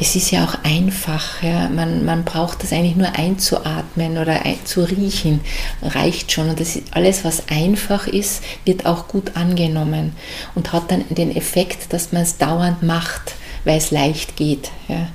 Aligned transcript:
es 0.00 0.16
ist 0.16 0.30
ja 0.30 0.44
auch 0.44 0.54
einfach. 0.64 1.42
Ja. 1.42 1.68
Man, 1.68 2.04
man 2.04 2.24
braucht 2.24 2.62
das 2.62 2.72
eigentlich 2.72 2.96
nur 2.96 3.14
einzuatmen 3.16 4.16
oder 4.16 4.44
ein, 4.44 4.64
zu 4.64 4.82
riechen, 4.82 5.40
reicht 5.82 6.32
schon. 6.32 6.48
Und 6.48 6.58
das 6.58 6.76
ist, 6.76 6.96
alles, 6.96 7.24
was 7.24 7.48
einfach 7.48 8.06
ist, 8.06 8.42
wird 8.64 8.86
auch 8.86 9.08
gut 9.08 9.36
angenommen 9.36 10.12
und 10.54 10.72
hat 10.72 10.90
dann 10.90 11.04
den 11.10 11.36
Effekt, 11.36 11.92
dass 11.92 12.12
man 12.12 12.22
es 12.22 12.38
dauernd 12.38 12.82
macht, 12.82 13.34
weil 13.64 13.76
es 13.76 13.90
leicht 13.90 14.36
geht. 14.36 14.70
Ja. 14.88 15.08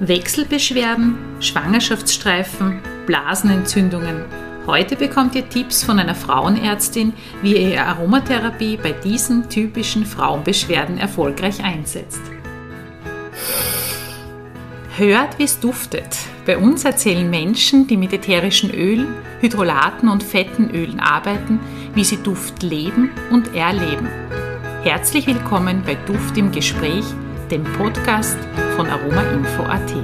Wechselbeschwerden, 0.00 1.16
Schwangerschaftsstreifen, 1.40 2.80
Blasenentzündungen. 3.06 4.24
Heute 4.66 4.96
bekommt 4.96 5.34
ihr 5.34 5.48
Tipps 5.48 5.82
von 5.82 5.98
einer 5.98 6.14
Frauenärztin, 6.14 7.14
wie 7.42 7.56
ihr 7.56 7.84
Aromatherapie 7.84 8.76
bei 8.76 8.92
diesen 8.92 9.48
typischen 9.48 10.04
Frauenbeschwerden 10.04 10.98
erfolgreich 10.98 11.64
einsetzt. 11.64 12.20
Hört, 14.96 15.38
wie 15.38 15.44
es 15.44 15.60
duftet. 15.60 16.18
Bei 16.44 16.58
uns 16.58 16.84
erzählen 16.84 17.30
Menschen, 17.30 17.86
die 17.86 17.96
mit 17.96 18.12
ätherischen 18.12 18.70
Ölen, 18.70 19.14
Hydrolaten 19.40 20.08
und 20.08 20.22
fetten 20.22 20.70
Ölen 20.70 21.00
arbeiten, 21.00 21.60
wie 21.94 22.04
sie 22.04 22.18
Duft 22.18 22.62
leben 22.62 23.10
und 23.30 23.54
erleben. 23.54 24.08
Herzlich 24.82 25.26
willkommen 25.26 25.82
bei 25.86 25.94
Duft 25.94 26.36
im 26.36 26.52
Gespräch, 26.52 27.04
dem 27.50 27.64
Podcast 27.64 28.38
von 28.76 28.86
aromainfo.at. 28.88 29.94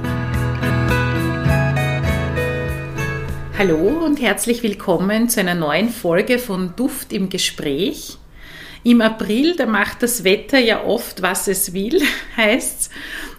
Hallo 3.57 4.05
und 4.05 4.21
herzlich 4.21 4.63
willkommen 4.63 5.29
zu 5.29 5.39
einer 5.39 5.55
neuen 5.55 5.89
Folge 5.89 6.39
von 6.39 6.75
Duft 6.75 7.11
im 7.11 7.29
Gespräch. 7.29 8.17
Im 8.87 9.01
April, 9.01 9.57
da 9.57 9.65
macht 9.65 10.01
das 10.01 10.23
Wetter 10.23 10.59
ja 10.59 10.85
oft, 10.85 11.21
was 11.21 11.49
es 11.49 11.73
will, 11.73 12.01
heißt's. 12.37 12.89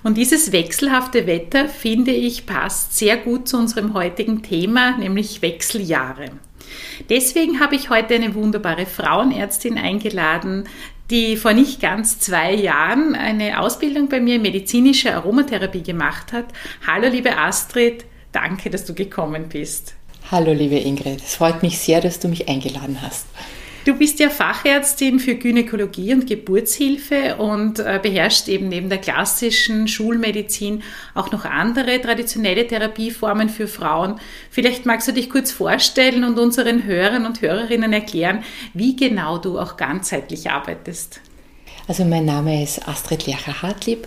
Und 0.03 0.19
dieses 0.19 0.53
wechselhafte 0.53 1.27
Wetter, 1.27 1.71
finde 1.71 2.11
ich, 2.11 2.45
passt 2.45 2.99
sehr 2.99 3.17
gut 3.17 3.49
zu 3.49 3.57
unserem 3.57 3.95
heutigen 3.95 4.43
Thema, 4.43 4.99
nämlich 4.99 5.41
Wechseljahre. 5.41 6.33
Deswegen 7.09 7.61
habe 7.61 7.77
ich 7.77 7.89
heute 7.89 8.17
eine 8.17 8.35
wunderbare 8.35 8.85
Frauenärztin 8.85 9.79
eingeladen, 9.79 10.65
die 11.09 11.39
vor 11.39 11.55
nicht 11.55 11.81
ganz 11.81 12.21
zwei 12.21 12.53
Jahren 12.53 13.15
eine 13.15 13.59
Ausbildung 13.59 14.11
bei 14.11 14.21
mir 14.21 14.35
in 14.35 14.43
medizinischer 14.43 15.15
Aromatherapie 15.15 15.83
gemacht 15.83 16.35
hat. 16.35 16.49
Hallo 16.87 17.09
liebe 17.09 17.39
Astrid, 17.39 18.05
danke, 18.33 18.69
dass 18.69 18.85
du 18.85 18.93
gekommen 18.93 19.47
bist. 19.49 19.95
Hallo 20.31 20.53
liebe 20.53 20.77
Ingrid, 20.77 21.23
es 21.23 21.37
freut 21.37 21.63
mich 21.63 21.79
sehr, 21.79 22.03
dass 22.03 22.21
du 22.21 22.29
mich 22.29 22.51
eingeladen 22.51 23.01
hast. 23.01 23.25
Du 23.89 23.95
bist 23.95 24.19
ja 24.19 24.29
Fachärztin 24.29 25.19
für 25.19 25.37
Gynäkologie 25.37 26.13
und 26.13 26.27
Geburtshilfe 26.27 27.37
und 27.37 27.79
äh, 27.79 27.99
beherrschst 28.03 28.51
eben 28.51 28.69
neben 28.69 28.91
der 28.91 28.99
klassischen 28.99 29.89
Schulmedizin 29.89 30.83
auch 31.15 31.33
noch 31.33 31.47
andere 31.47 31.99
traditionelle 31.99 32.67
Therapieformen 32.67 33.49
für 33.49 33.67
Frauen. 33.67 34.21
Vielleicht 34.51 34.85
magst 34.85 35.09
du 35.09 35.13
dich 35.13 35.31
kurz 35.31 35.53
vorstellen 35.53 36.25
und 36.25 36.39
unseren 36.39 36.85
Hörern 36.85 37.25
und 37.25 37.41
Hörerinnen 37.41 37.95
erklären, 37.95 38.45
wie 38.75 38.95
genau 38.95 39.39
du 39.39 39.59
auch 39.59 39.79
ganzheitlich 39.79 40.51
arbeitest. 40.51 41.23
Also 41.87 42.05
mein 42.05 42.27
Name 42.27 42.63
ist 42.63 42.87
Astrid 42.87 43.27
Lercher-Hartlieb. 43.27 44.07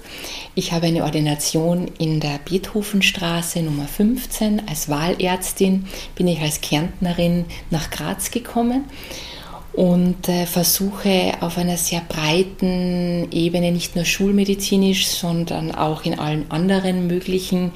Ich 0.53 0.73
habe 0.73 0.85
eine 0.85 1.03
Ordination 1.03 1.89
in 1.97 2.19
der 2.19 2.39
Beethovenstraße 2.47 3.63
Nummer 3.63 3.87
15. 3.87 4.69
Als 4.69 4.89
Wahlärztin 4.89 5.87
bin 6.13 6.27
ich 6.27 6.39
als 6.39 6.61
Kärntnerin 6.61 7.45
nach 7.71 7.89
Graz 7.89 8.29
gekommen 8.29 8.83
und 9.73 10.27
äh, 10.27 10.45
versuche 10.45 11.33
auf 11.39 11.57
einer 11.57 11.77
sehr 11.77 12.01
breiten 12.01 13.31
Ebene, 13.31 13.71
nicht 13.71 13.95
nur 13.95 14.05
schulmedizinisch, 14.05 15.07
sondern 15.07 15.73
auch 15.73 16.03
in 16.03 16.19
allen 16.19 16.49
anderen 16.51 17.07
möglichen 17.07 17.71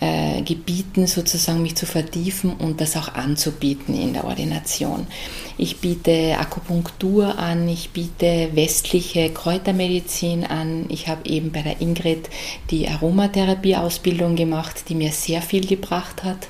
äh, 0.00 0.42
Gebieten 0.42 1.06
sozusagen 1.06 1.60
mich 1.60 1.74
zu 1.74 1.84
vertiefen 1.84 2.52
und 2.52 2.80
das 2.80 2.96
auch 2.96 3.14
anzubieten 3.14 4.00
in 4.00 4.12
der 4.12 4.24
Ordination. 4.24 5.06
Ich 5.58 5.78
biete 5.78 6.36
Akupunktur 6.38 7.36
an, 7.38 7.68
ich 7.68 7.90
biete 7.90 8.50
westliche 8.54 9.30
Kräutermedizin 9.30 10.44
an. 10.44 10.86
Ich 10.88 11.08
habe 11.08 11.28
eben 11.28 11.50
bei 11.50 11.62
der 11.62 11.80
Ingrid 11.80 12.30
die 12.70 12.88
Aromatherapie-Ausbildung 12.88 14.36
gemacht, 14.36 14.84
die 14.88 14.94
mir 14.94 15.10
sehr 15.10 15.42
viel 15.42 15.66
gebracht 15.66 16.22
hat 16.22 16.46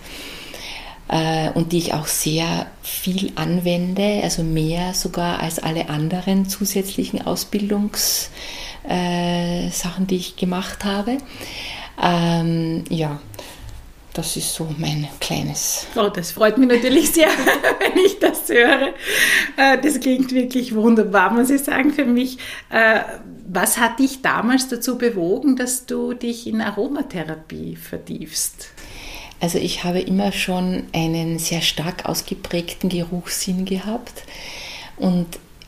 und 1.55 1.73
die 1.73 1.79
ich 1.79 1.95
auch 1.95 2.07
sehr 2.07 2.67
viel 2.83 3.33
anwende, 3.35 4.21
also 4.23 4.43
mehr 4.43 4.93
sogar 4.93 5.41
als 5.41 5.59
alle 5.59 5.89
anderen 5.89 6.49
zusätzlichen 6.49 7.27
Ausbildungssachen, 7.27 8.31
äh, 8.89 10.07
die 10.07 10.17
ich 10.17 10.37
gemacht 10.37 10.85
habe. 10.85 11.17
Ähm, 12.03 12.85
ja, 12.91 13.21
das 14.19 14.37
ist 14.37 14.53
so 14.53 14.69
mein 14.79 15.07
kleines. 15.21 15.87
Oh, 15.95 16.09
das 16.09 16.33
freut 16.33 16.59
mich 16.59 16.69
natürlich 16.69 17.13
sehr, 17.13 17.29
wenn 17.79 18.05
ich 18.05 18.19
das 18.19 18.49
höre. 18.49 18.95
Äh, 19.57 19.81
das 19.81 20.01
klingt 20.01 20.33
wirklich 20.33 20.75
wunderbar, 20.75 21.33
muss 21.33 21.51
ich 21.51 21.63
sagen, 21.63 21.93
für 21.93 22.05
mich. 22.05 22.39
Äh, 22.69 23.01
was 23.51 23.79
hat 23.79 23.99
dich 23.99 24.21
damals 24.21 24.69
dazu 24.69 24.99
bewogen, 24.99 25.57
dass 25.57 25.87
du 25.87 26.13
dich 26.13 26.47
in 26.47 26.61
Aromatherapie 26.61 27.77
vertiefst? 27.77 28.71
Also 29.41 29.59
ich 29.59 29.84
habe 29.84 30.00
immer 30.00 30.32
schon 30.32 30.84
einen 30.93 31.38
sehr 31.38 31.60
stark 31.60 32.06
ausgeprägten 32.06 32.88
Geruchssinn 32.88 33.65
gehabt 33.65 34.25
und 34.97 35.26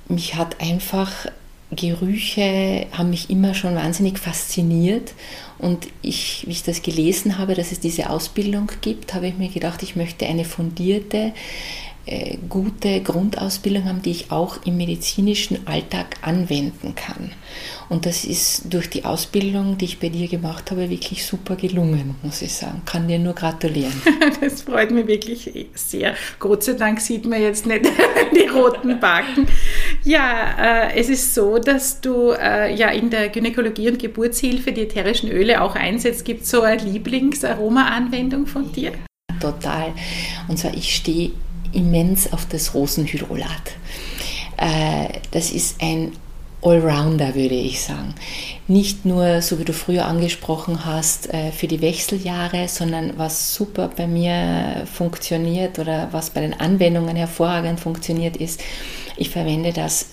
mich 0.08 0.34
hat 0.34 0.60
einfach 0.60 1.26
Gerüche 1.72 2.86
haben 2.90 3.10
mich 3.10 3.30
immer 3.30 3.54
schon 3.54 3.76
wahnsinnig 3.76 4.18
fasziniert 4.18 5.12
und 5.58 5.86
ich, 6.02 6.42
wie 6.46 6.52
ich 6.52 6.64
das 6.64 6.82
gelesen 6.82 7.38
habe, 7.38 7.54
dass 7.54 7.70
es 7.70 7.78
diese 7.78 8.10
Ausbildung 8.10 8.72
gibt, 8.80 9.14
habe 9.14 9.28
ich 9.28 9.38
mir 9.38 9.48
gedacht, 9.48 9.84
ich 9.84 9.94
möchte 9.94 10.26
eine 10.26 10.44
fundierte, 10.44 11.32
äh, 12.06 12.38
gute 12.48 13.00
Grundausbildung 13.02 13.84
haben, 13.84 14.02
die 14.02 14.10
ich 14.10 14.30
auch 14.30 14.64
im 14.64 14.76
medizinischen 14.76 15.66
Alltag 15.66 16.16
anwenden 16.22 16.94
kann. 16.94 17.32
Und 17.88 18.06
das 18.06 18.24
ist 18.24 18.72
durch 18.72 18.88
die 18.88 19.04
Ausbildung, 19.04 19.76
die 19.76 19.84
ich 19.84 19.98
bei 19.98 20.08
dir 20.08 20.28
gemacht 20.28 20.70
habe, 20.70 20.88
wirklich 20.88 21.26
super 21.26 21.56
gelungen, 21.56 22.14
muss 22.22 22.40
ich 22.40 22.52
sagen. 22.52 22.82
Kann 22.86 23.08
dir 23.08 23.18
nur 23.18 23.34
gratulieren. 23.34 23.92
Das 24.40 24.62
freut 24.62 24.90
mich 24.90 25.06
wirklich 25.06 25.68
sehr. 25.74 26.14
Gott 26.38 26.62
sei 26.62 26.72
Dank 26.72 27.00
sieht 27.00 27.26
man 27.26 27.42
jetzt 27.42 27.66
nicht 27.66 27.84
die 28.34 28.48
roten 28.48 28.98
Backen. 28.98 29.46
Ja, 30.02 30.88
äh, 30.88 30.98
es 30.98 31.08
ist 31.08 31.34
so, 31.34 31.58
dass 31.58 32.00
du 32.00 32.30
äh, 32.30 32.74
ja 32.74 32.88
in 32.88 33.10
der 33.10 33.28
Gynäkologie 33.28 33.90
und 33.90 33.98
Geburtshilfe 33.98 34.72
die 34.72 34.82
ätherischen 34.82 35.30
Öle 35.30 35.60
auch 35.60 35.74
einsetzt. 35.74 36.24
Gibt 36.24 36.42
es 36.42 36.50
so 36.50 36.62
eine 36.62 36.82
Lieblingsaroma-Anwendung 36.82 38.46
von 38.46 38.72
dir? 38.72 38.92
Total. 39.40 39.92
Und 40.48 40.58
zwar, 40.58 40.74
ich 40.74 40.94
stehe 40.94 41.32
immens 41.72 42.32
auf 42.32 42.46
das 42.46 42.74
Rosenhydrolat. 42.74 43.76
Äh, 44.56 45.20
das 45.30 45.50
ist 45.50 45.82
ein 45.82 46.12
Allrounder, 46.62 47.34
würde 47.34 47.54
ich 47.54 47.80
sagen. 47.80 48.14
Nicht 48.68 49.06
nur, 49.06 49.40
so 49.40 49.58
wie 49.58 49.64
du 49.64 49.72
früher 49.72 50.06
angesprochen 50.06 50.84
hast, 50.84 51.32
äh, 51.32 51.52
für 51.52 51.66
die 51.66 51.80
Wechseljahre, 51.80 52.68
sondern 52.68 53.14
was 53.16 53.54
super 53.54 53.90
bei 53.96 54.06
mir 54.06 54.86
funktioniert 54.92 55.78
oder 55.78 56.08
was 56.12 56.30
bei 56.30 56.42
den 56.42 56.58
Anwendungen 56.60 57.16
hervorragend 57.16 57.80
funktioniert, 57.80 58.36
ist, 58.36 58.60
ich 59.16 59.30
verwende 59.30 59.72
das 59.72 60.06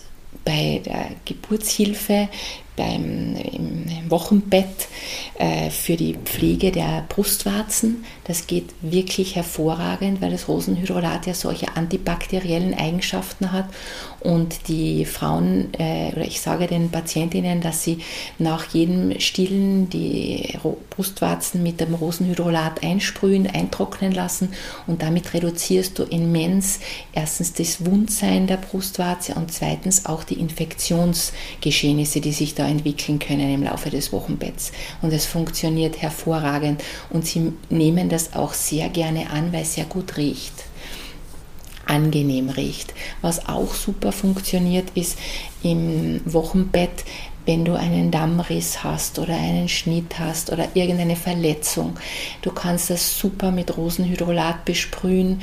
bei 0.46 0.82
der 0.86 1.08
Geburtshilfe, 1.26 2.30
beim, 2.78 3.36
im 3.36 4.10
Wochenbett 4.10 4.88
äh, 5.38 5.70
für 5.70 5.98
die 5.98 6.16
Pflege 6.24 6.72
der 6.72 7.06
Brustwarzen. 7.10 8.06
Das 8.24 8.48
geht 8.48 8.70
wirklich 8.82 9.36
hervorragend, 9.36 10.22
weil 10.22 10.32
das 10.32 10.48
Rosenhydrolat 10.48 11.26
ja 11.26 11.34
solche 11.34 11.76
antibakteriellen 11.76 12.74
Eigenschaften 12.74 13.52
hat 13.52 13.66
und 14.28 14.68
die 14.68 15.06
Frauen, 15.06 15.70
äh, 15.80 16.12
oder 16.12 16.26
ich 16.26 16.42
sage 16.42 16.68
den 16.68 16.90
Patientinnen, 16.90 17.62
dass 17.62 17.86
sie 17.86 18.00
nach 18.38 18.66
jedem 18.74 19.18
Stillen 19.22 19.90
die 19.90 20.54
Brustwarzen 20.90 21.64
mit 21.64 21.80
dem 21.80 21.94
Rosenhydrolat 21.94 22.84
einsprühen, 22.84 23.48
eintrocknen 23.48 24.12
lassen. 24.12 24.50
Und 24.86 25.02
damit 25.02 25.34
reduzierst 25.34 25.98
du 25.98 26.04
immens 26.04 26.82
erstens 27.14 27.54
das 27.54 27.86
Wundsein 27.86 28.48
der 28.48 28.58
Brustwarze 28.58 29.34
und 29.36 29.54
zweitens 29.54 30.06
auch 30.06 30.26
die 30.26 30.42
Infektionsgeschehnisse, 30.42 32.20
die 32.20 32.34
sich 32.34 32.54
da 32.54 32.68
entwickeln 32.68 33.20
können 33.20 33.54
im 33.54 33.64
Laufe 33.64 33.90
des 33.92 34.12
Wochenbetts. 34.12 34.74
Und 35.02 35.14
es 35.14 35.26
funktioniert 35.26 36.02
hervorragend. 36.02 36.84
Und 37.12 37.26
sie 37.26 37.54
nehmen 37.70 38.10
das 38.10 38.34
auch 38.34 38.52
sehr 38.52 38.90
gerne 38.90 39.30
an, 39.30 39.54
weil 39.54 39.62
es 39.62 39.76
sehr 39.76 39.86
gut 39.86 40.18
riecht 40.18 40.67
angenehm 41.88 42.50
riecht. 42.50 42.94
Was 43.22 43.48
auch 43.48 43.74
super 43.74 44.12
funktioniert, 44.12 44.90
ist 44.96 45.18
im 45.64 46.22
Wochenbett, 46.26 47.06
wenn 47.46 47.64
du 47.64 47.76
einen 47.76 48.12
Dammriss 48.12 48.84
hast 48.84 49.20
oder 49.20 49.34
einen 49.34 49.70
Schnitt 49.70 50.20
hast 50.20 50.52
oder 50.52 50.68
irgendeine 50.74 51.16
Verletzung. 51.16 51.98
Du 52.42 52.52
kannst 52.52 52.90
das 52.90 53.18
super 53.18 53.52
mit 53.52 53.78
Rosenhydrolat 53.78 54.66
besprühen 54.66 55.42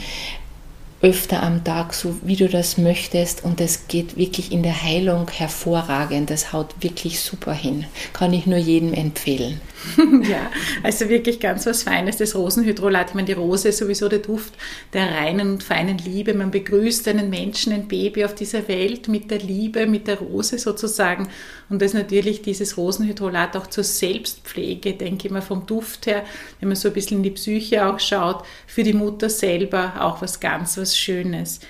öfter 1.05 1.43
am 1.43 1.62
Tag, 1.65 1.93
so 1.93 2.17
wie 2.23 2.35
du 2.35 2.49
das 2.49 2.79
möchtest. 2.79 3.45
Und 3.45 3.61
das 3.61 3.89
geht 3.89 4.17
wirklich 4.17 4.51
in 4.51 4.62
der 4.62 4.83
Heilung 4.83 5.31
hervorragend. 5.31 6.31
Das 6.31 6.55
haut 6.55 6.75
wirklich 6.81 7.21
super 7.21 7.53
hin. 7.53 7.85
Kann 8.15 8.33
ich 8.33 8.47
nur 8.47 8.56
jedem 8.56 8.95
empfehlen. 8.95 9.61
ja, 10.23 10.51
also 10.83 11.11
wirklich 11.11 11.41
ganz 11.41 11.67
was 11.67 11.83
Feines, 11.83 12.17
das 12.17 12.35
Rosenhydrolat. 12.35 13.11
Ich 13.11 13.15
meine, 13.15 13.27
die 13.27 13.33
Rose 13.33 13.69
ist 13.69 13.79
sowieso 13.79 14.09
der 14.09 14.21
Duft 14.21 14.55
der 14.95 15.12
reinen 15.12 15.51
und 15.53 15.62
feinen 15.62 15.99
Liebe. 15.99 16.33
Man 16.33 16.51
begrüßt 16.51 17.06
einen 17.09 17.29
Menschen, 17.29 17.75
ein 17.75 17.87
Baby 17.87 18.25
auf 18.25 18.35
dieser 18.35 18.67
Welt 18.69 19.09
mit 19.09 19.31
der 19.31 19.41
Liebe, 19.41 19.87
mit 19.87 20.06
der 20.06 20.19
Rose 20.21 20.59
sozusagen. 20.59 21.29
Und 21.69 21.83
das 21.83 21.93
natürlich 21.93 22.41
dieses 22.41 22.79
Rosenhydrolat 22.79 23.56
auch 23.56 23.67
zur 23.67 23.85
Selbstpflege, 23.85 24.95
denke 24.95 25.29
ich 25.29 25.33
mal, 25.33 25.43
vom 25.43 25.67
Duft 25.67 26.06
her, 26.06 26.25
wenn 26.61 26.69
man 26.69 26.77
so 26.77 26.89
ein 26.89 26.95
bisschen 26.95 27.19
in 27.19 27.23
die 27.23 27.31
Psyche 27.31 27.87
auch 27.87 28.01
schaut, 28.01 28.45
für 28.67 28.83
die 28.83 28.95
Mutter 28.95 29.29
selber 29.29 29.95
auch 30.01 30.23
was 30.23 30.41
ganz, 30.41 30.79
was 30.79 30.94
Schönes. 30.99 31.61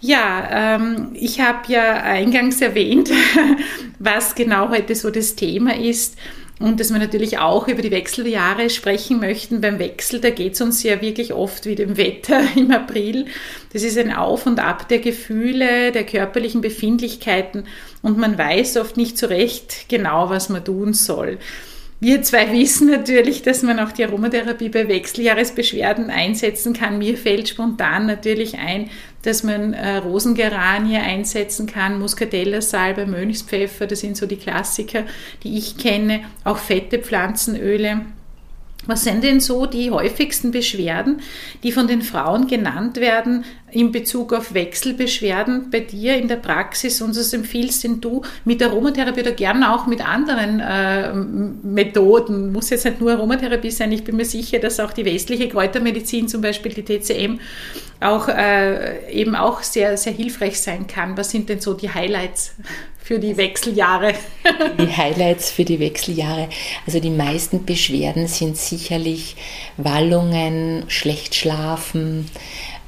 Ja, 0.00 0.76
ähm, 0.76 1.12
ich 1.14 1.40
habe 1.40 1.72
ja 1.72 2.02
eingangs 2.02 2.60
erwähnt, 2.60 3.10
was 3.98 4.34
genau 4.34 4.68
heute 4.68 4.94
so 4.94 5.10
das 5.10 5.34
Thema 5.34 5.76
ist 5.76 6.16
und 6.60 6.78
dass 6.78 6.92
wir 6.92 6.98
natürlich 7.00 7.38
auch 7.38 7.68
über 7.68 7.82
die 7.82 7.90
Wechseljahre 7.90 8.70
sprechen 8.70 9.18
möchten. 9.18 9.60
Beim 9.60 9.78
Wechsel, 9.78 10.20
da 10.20 10.30
geht 10.30 10.54
es 10.54 10.60
uns 10.60 10.82
ja 10.82 11.00
wirklich 11.00 11.32
oft 11.32 11.66
wie 11.66 11.74
dem 11.74 11.96
Wetter 11.96 12.42
im 12.56 12.70
April. 12.70 13.26
Das 13.72 13.82
ist 13.82 13.98
ein 13.98 14.12
Auf 14.12 14.46
und 14.46 14.60
Ab 14.60 14.88
der 14.88 15.00
Gefühle, 15.00 15.90
der 15.90 16.04
körperlichen 16.04 16.60
Befindlichkeiten 16.60 17.64
und 18.02 18.18
man 18.18 18.38
weiß 18.38 18.76
oft 18.76 18.96
nicht 18.96 19.18
so 19.18 19.26
recht 19.26 19.88
genau, 19.88 20.30
was 20.30 20.48
man 20.48 20.64
tun 20.64 20.92
soll. 20.92 21.38
Wir 22.00 22.22
zwei 22.22 22.52
wissen 22.52 22.90
natürlich, 22.90 23.42
dass 23.42 23.62
man 23.62 23.78
auch 23.78 23.92
die 23.92 24.04
Aromatherapie 24.04 24.68
bei 24.68 24.88
Wechseljahresbeschwerden 24.88 26.10
einsetzen 26.10 26.74
kann. 26.74 26.98
Mir 26.98 27.16
fällt 27.16 27.48
spontan 27.48 28.06
natürlich 28.06 28.58
ein, 28.58 28.90
dass 29.22 29.42
man 29.42 29.72
äh, 29.72 29.96
Rosengeranie 29.96 30.98
einsetzen 30.98 31.66
kann, 31.66 31.98
Muscatella-Salbe, 31.98 33.06
Mönchspfeffer, 33.06 33.86
das 33.86 34.00
sind 34.00 34.16
so 34.16 34.26
die 34.26 34.36
Klassiker, 34.36 35.04
die 35.42 35.56
ich 35.56 35.78
kenne, 35.78 36.20
auch 36.44 36.58
fette 36.58 36.98
Pflanzenöle. 36.98 38.02
Was 38.86 39.04
sind 39.04 39.24
denn 39.24 39.40
so 39.40 39.66
die 39.66 39.90
häufigsten 39.90 40.50
Beschwerden, 40.50 41.20
die 41.62 41.72
von 41.72 41.86
den 41.86 42.02
Frauen 42.02 42.46
genannt 42.46 42.96
werden 42.96 43.44
in 43.70 43.92
Bezug 43.92 44.32
auf 44.32 44.54
Wechselbeschwerden 44.54 45.70
bei 45.70 45.80
dir 45.80 46.16
in 46.16 46.28
der 46.28 46.36
Praxis? 46.36 47.00
Und 47.00 47.16
was 47.16 47.32
empfiehlst 47.32 47.84
denn 47.84 48.00
du 48.00 48.22
mit 48.44 48.62
Aromatherapie 48.62 49.20
oder 49.20 49.32
gerne 49.32 49.74
auch 49.74 49.86
mit 49.86 50.06
anderen 50.06 50.60
äh, 50.60 51.12
Methoden? 51.14 52.52
Muss 52.52 52.70
jetzt 52.70 52.84
nicht 52.84 53.00
nur 53.00 53.12
Aromatherapie 53.12 53.70
sein. 53.70 53.92
Ich 53.92 54.04
bin 54.04 54.16
mir 54.16 54.24
sicher, 54.24 54.58
dass 54.58 54.80
auch 54.80 54.92
die 54.92 55.04
westliche 55.04 55.48
Kräutermedizin, 55.48 56.28
zum 56.28 56.42
Beispiel 56.42 56.72
die 56.72 56.84
TCM, 56.84 57.40
auch 58.00 58.28
äh, 58.28 59.10
eben 59.10 59.34
auch 59.34 59.62
sehr, 59.62 59.96
sehr 59.96 60.12
hilfreich 60.12 60.60
sein 60.60 60.86
kann. 60.86 61.16
Was 61.16 61.30
sind 61.30 61.48
denn 61.48 61.60
so 61.60 61.74
die 61.74 61.92
Highlights 61.92 62.54
für 63.02 63.18
die 63.18 63.36
Wechseljahre? 63.36 64.14
die 64.78 64.96
Highlights 64.96 65.50
für 65.50 65.64
die 65.64 65.80
Wechseljahre. 65.80 66.48
Also 66.86 67.00
die 67.00 67.10
meisten 67.10 67.64
Beschwerden 67.64 68.26
sind 68.28 68.56
sicherlich 68.56 69.36
Wallungen, 69.76 70.84
schlecht 70.88 71.34
schlafen. 71.34 72.30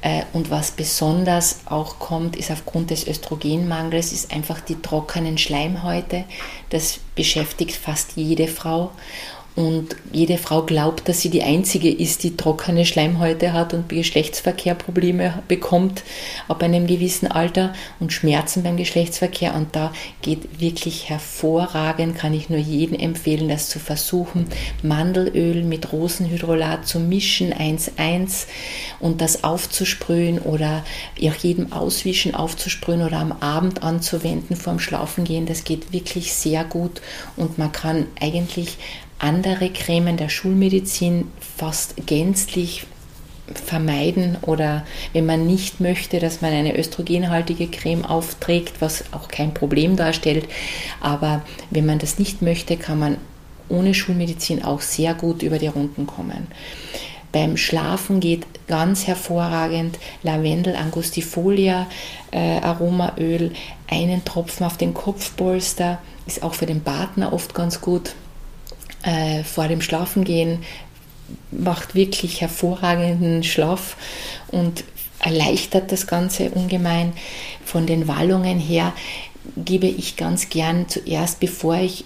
Äh, 0.01 0.23
und 0.33 0.51
was 0.51 0.71
besonders 0.71 1.61
auch 1.65 1.99
kommt, 1.99 2.35
ist 2.35 2.51
aufgrund 2.51 2.91
des 2.91 3.07
Östrogenmangels, 3.07 4.11
ist 4.11 4.31
einfach 4.31 4.61
die 4.61 4.81
trockenen 4.81 5.37
Schleimhäute. 5.37 6.25
Das 6.69 6.99
beschäftigt 7.15 7.75
fast 7.75 8.13
jede 8.15 8.47
Frau. 8.47 8.91
Und 9.57 9.95
jede 10.13 10.37
Frau 10.37 10.61
glaubt, 10.61 11.09
dass 11.09 11.21
sie 11.21 11.31
die 11.31 11.41
einzige 11.41 11.89
ist, 11.89 12.21
die 12.21 12.37
trockene 12.37 12.85
Schleimhäute 12.85 13.53
hat 13.53 13.73
und 13.73 13.89
Geschlechtsverkehrprobleme 13.89 15.41
bekommt 15.47 16.03
ab 16.47 16.61
einem 16.61 16.85
gewissen 16.85 17.25
Alter 17.25 17.73
und 17.99 18.13
Schmerzen 18.13 18.61
beim 18.61 18.77
Geschlechtsverkehr. 18.77 19.55
Und 19.55 19.75
da 19.75 19.91
geht 20.21 20.61
wirklich 20.61 21.09
hervorragend, 21.09 22.15
kann 22.15 22.35
ich 22.35 22.49
nur 22.51 22.59
jedem 22.59 22.99
empfehlen, 22.99 23.49
das 23.49 23.67
zu 23.67 23.79
versuchen, 23.79 24.45
Mandelöl 24.83 25.63
mit 25.63 25.91
Rosenhydrolat 25.91 26.87
zu 26.87 26.99
mischen, 26.99 27.51
1,1 27.51 28.45
und 28.99 29.21
das 29.21 29.43
aufzusprühen 29.43 30.37
oder 30.37 30.85
auch 31.19 31.35
jedem 31.35 31.73
Auswischen 31.73 32.35
aufzusprühen 32.35 33.01
oder 33.01 33.17
am 33.17 33.31
Abend 33.31 33.81
anzuwenden 33.81 34.55
vorm 34.55 34.79
Schlafengehen. 34.79 35.47
Das 35.47 35.63
geht 35.63 35.91
wirklich 35.91 36.35
sehr 36.35 36.63
gut 36.63 37.01
und 37.37 37.57
man 37.57 37.71
kann 37.71 38.05
eigentlich 38.21 38.77
andere 39.19 39.69
Cremen 39.69 40.17
der 40.17 40.29
Schulmedizin 40.29 41.31
fast 41.39 41.95
gänzlich 42.05 42.85
vermeiden 43.53 44.37
oder 44.41 44.85
wenn 45.13 45.25
man 45.25 45.47
nicht 45.47 45.79
möchte, 45.79 46.19
dass 46.19 46.41
man 46.41 46.51
eine 46.51 46.77
östrogenhaltige 46.77 47.67
Creme 47.67 48.05
aufträgt, 48.05 48.81
was 48.81 49.05
auch 49.13 49.27
kein 49.29 49.53
Problem 49.53 49.95
darstellt. 49.95 50.47
Aber 50.99 51.41
wenn 51.69 51.85
man 51.85 51.99
das 51.99 52.19
nicht 52.19 52.41
möchte, 52.41 52.77
kann 52.77 52.99
man 52.99 53.17
ohne 53.69 53.93
Schulmedizin 53.93 54.63
auch 54.63 54.81
sehr 54.81 55.13
gut 55.13 55.43
über 55.43 55.59
die 55.59 55.67
Runden 55.67 56.07
kommen. 56.07 56.47
Beim 57.31 57.57
Schlafen 57.57 58.19
geht 58.19 58.45
ganz 58.67 59.05
hervorragend 59.05 59.99
Lavendel 60.23 60.75
Angustifolia 60.75 61.87
äh, 62.31 62.59
Aromaöl, 62.59 63.51
einen 63.89 64.23
Tropfen 64.25 64.65
auf 64.65 64.77
den 64.77 64.93
Kopfpolster, 64.93 65.99
ist 66.25 66.43
auch 66.43 66.53
für 66.53 66.65
den 66.65 66.81
Partner 66.81 67.33
oft 67.33 67.53
ganz 67.53 67.81
gut 67.81 68.15
äh, 69.03 69.43
vor 69.43 69.67
dem 69.67 69.81
Schlafengehen 69.81 70.63
macht 71.51 71.95
wirklich 71.95 72.41
hervorragenden 72.41 73.43
Schlaf 73.43 73.97
und 74.47 74.83
erleichtert 75.19 75.91
das 75.91 76.07
Ganze 76.07 76.49
ungemein. 76.51 77.13
Von 77.65 77.85
den 77.85 78.07
Wallungen 78.07 78.59
her 78.59 78.93
gebe 79.55 79.87
ich 79.87 80.15
ganz 80.15 80.49
gern 80.49 80.87
zuerst, 80.87 81.39
bevor 81.39 81.75
ich 81.77 82.05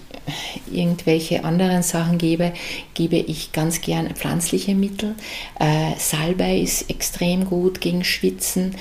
irgendwelche 0.70 1.44
anderen 1.44 1.82
Sachen 1.82 2.18
gebe, 2.18 2.52
gebe 2.94 3.16
ich 3.16 3.52
ganz 3.52 3.80
gern 3.80 4.14
pflanzliche 4.14 4.74
Mittel. 4.74 5.14
Äh, 5.58 5.98
Salbei 5.98 6.58
ist 6.58 6.90
extrem 6.90 7.44
gut 7.44 7.80
gegen 7.80 8.04
Schwitzen. 8.04 8.76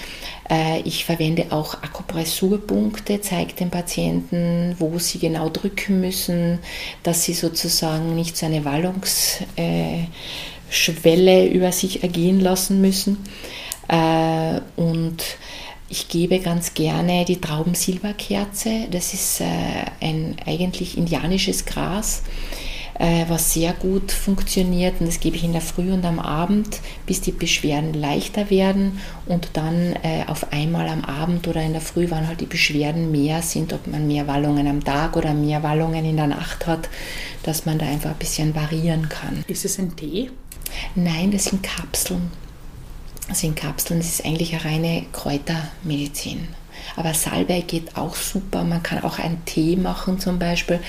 Äh, 0.50 0.82
ich 0.82 1.06
verwende 1.06 1.52
auch 1.52 1.76
Akupressurpunkte, 1.76 3.22
zeige 3.22 3.54
den 3.54 3.70
Patienten, 3.70 4.76
wo 4.80 5.00
sie 5.00 5.20
genau 5.20 5.50
drücken 5.50 6.02
müssen, 6.02 6.60
dass 7.04 7.24
sie 7.24 7.34
sozusagen 7.34 8.16
nicht 8.16 8.38
so 8.38 8.46
eine 8.46 8.66
Wallungsschwelle 8.66 10.08
äh, 11.46 11.48
über 11.48 11.72
sich 11.72 12.04
ergehen 12.04 12.40
lassen 12.40 12.82
müssen. 12.82 13.18
Äh, 13.88 14.62
und 14.76 15.24
ich 15.92 16.08
gebe 16.08 16.40
ganz 16.40 16.74
gerne 16.74 17.26
die 17.26 17.42
Traubensilberkerze. 17.42 18.88
Das 18.90 19.14
ist 19.14 19.42
äh, 19.42 19.46
ein 20.00 20.38
eigentlich 20.46 20.98
indianisches 20.98 21.66
Gras, 21.66 22.24
äh, 22.98 23.26
was 23.28 23.54
sehr 23.54 23.74
gut 23.74 24.14
funktioniert. 24.14 25.02
Und 25.02 25.08
das 25.08 25.20
gebe 25.20 25.36
ich 25.36 25.44
in 25.44 25.52
der 25.52 25.62
Früh 25.62 25.92
und 25.92 26.06
am 26.06 26.20
Abend, 26.20 26.80
bis 27.06 27.20
die 27.20 27.34
Beschwerden 27.34 27.94
leichter 27.94 28.50
werden. 28.50 29.00
Und 29.26 29.50
dann 29.54 29.94
äh, 30.02 30.24
auf 30.28 30.54
einmal 30.54 30.88
am 30.88 31.04
Abend 31.04 31.50
oder 31.50 31.62
in 31.62 31.74
der 31.74 31.82
Früh, 31.82 32.08
wann 32.10 32.26
halt 32.26 32.40
die 32.40 32.46
Beschwerden 32.46 33.12
mehr 33.12 33.42
sind, 33.42 33.74
ob 33.74 33.86
man 33.88 34.08
mehr 34.08 34.28
Wallungen 34.28 34.68
am 34.68 34.82
Tag 34.82 35.18
oder 35.18 35.34
mehr 35.34 35.62
Wallungen 35.62 36.06
in 36.06 36.16
der 36.16 36.28
Nacht 36.28 36.68
hat, 36.68 36.88
dass 37.44 37.66
man 37.66 37.78
da 37.78 37.86
einfach 37.86 38.12
ein 38.12 38.18
bisschen 38.18 38.56
variieren 38.56 39.10
kann. 39.10 39.44
Ist 39.48 39.66
es 39.66 39.78
ein 39.78 39.94
Tee? 39.98 40.32
Nein, 40.96 41.32
das 41.32 41.46
sind 41.46 41.64
Kapseln 41.64 42.32
also 43.32 43.48
in 43.48 43.56
Kapseln, 43.56 44.02
ist 44.02 44.26
eigentlich 44.26 44.54
eine 44.54 44.66
reine 44.66 45.06
Kräutermedizin. 45.14 46.50
Aber 46.96 47.14
Salbei 47.14 47.62
geht 47.62 47.96
auch 47.96 48.16
super. 48.16 48.64
Man 48.64 48.84
kann 48.84 49.04
auch 49.04 49.20
einen 49.20 49.46
Tee 49.46 49.78
machen 49.78 50.20
zum 50.20 50.38
Beispiel. 50.38 50.80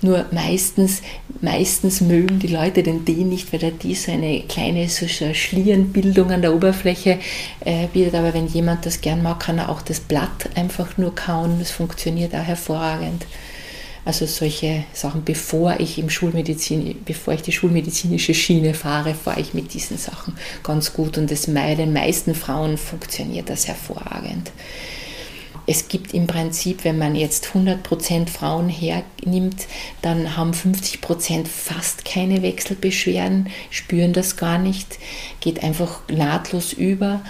Nur 0.00 0.26
meistens, 0.30 1.02
meistens 1.40 2.00
mögen 2.00 2.38
die 2.38 2.48
Leute 2.48 2.82
den 2.82 3.04
Tee 3.04 3.24
nicht, 3.24 3.52
weil 3.52 3.60
der 3.60 3.76
Tee 3.76 3.94
so 3.94 4.12
eine 4.12 4.42
kleine 4.42 4.88
so 4.88 5.06
Schlierenbildung 5.08 6.30
an 6.30 6.42
der 6.42 6.54
Oberfläche 6.54 7.18
äh, 7.64 7.86
bietet. 7.88 8.14
Aber 8.14 8.32
wenn 8.32 8.46
jemand 8.46 8.86
das 8.86 9.00
gern 9.00 9.22
mag, 9.22 9.40
kann 9.40 9.58
er 9.58 9.68
auch 9.68 9.82
das 9.82 9.98
Blatt 9.98 10.50
einfach 10.54 10.96
nur 10.98 11.14
kauen. 11.14 11.58
Das 11.58 11.72
funktioniert 11.72 12.34
auch 12.34 12.44
hervorragend. 12.44 13.26
Also 14.04 14.26
solche 14.26 14.84
Sachen, 14.92 15.24
bevor 15.24 15.78
ich 15.78 15.98
im 15.98 16.10
Schulmedizin, 16.10 17.00
bevor 17.04 17.34
ich 17.34 17.42
die 17.42 17.52
schulmedizinische 17.52 18.34
Schiene 18.34 18.74
fahre, 18.74 19.14
fahre 19.14 19.40
ich 19.40 19.54
mit 19.54 19.74
diesen 19.74 19.96
Sachen 19.96 20.36
ganz 20.64 20.92
gut 20.92 21.18
und 21.18 21.30
das 21.30 21.46
bei 21.46 21.74
den 21.76 21.92
meisten 21.92 22.34
Frauen 22.34 22.78
funktioniert 22.78 23.48
das 23.48 23.68
hervorragend. 23.68 24.50
Es 25.64 25.86
gibt 25.86 26.12
im 26.12 26.26
Prinzip, 26.26 26.82
wenn 26.82 26.98
man 26.98 27.14
jetzt 27.14 27.50
100% 27.54 28.28
Frauen 28.28 28.68
hernimmt, 28.68 29.66
dann 30.00 30.36
haben 30.36 30.50
50% 30.50 31.46
fast 31.46 32.04
keine 32.04 32.42
Wechselbeschwerden, 32.42 33.48
spüren 33.70 34.12
das 34.12 34.36
gar 34.36 34.58
nicht, 34.58 34.98
geht 35.38 35.62
einfach 35.62 36.00
nahtlos 36.08 36.72
über 36.72 37.20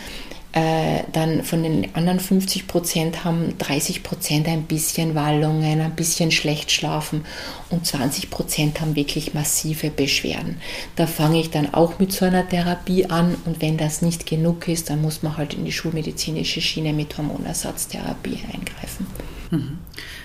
Äh, 0.54 1.04
dann 1.12 1.44
von 1.44 1.62
den 1.62 1.94
anderen 1.94 2.20
50 2.20 2.66
Prozent 2.66 3.24
haben 3.24 3.56
30 3.56 4.02
Prozent 4.02 4.46
ein 4.48 4.64
bisschen 4.64 5.14
Wallungen, 5.14 5.80
ein 5.80 5.96
bisschen 5.96 6.30
schlecht 6.30 6.70
schlafen 6.70 7.24
und 7.70 7.86
20 7.86 8.28
Prozent 8.28 8.82
haben 8.82 8.94
wirklich 8.94 9.32
massive 9.32 9.88
Beschwerden. 9.88 10.60
Da 10.96 11.06
fange 11.06 11.40
ich 11.40 11.48
dann 11.48 11.72
auch 11.72 11.98
mit 11.98 12.12
so 12.12 12.26
einer 12.26 12.46
Therapie 12.46 13.06
an 13.06 13.34
und 13.46 13.62
wenn 13.62 13.78
das 13.78 14.02
nicht 14.02 14.26
genug 14.26 14.68
ist, 14.68 14.90
dann 14.90 15.00
muss 15.00 15.22
man 15.22 15.38
halt 15.38 15.54
in 15.54 15.64
die 15.64 15.72
schulmedizinische 15.72 16.60
Schiene 16.60 16.92
mit 16.92 17.16
Hormonersatztherapie 17.16 18.40
eingreifen. 18.52 19.06
Mhm 19.50 19.78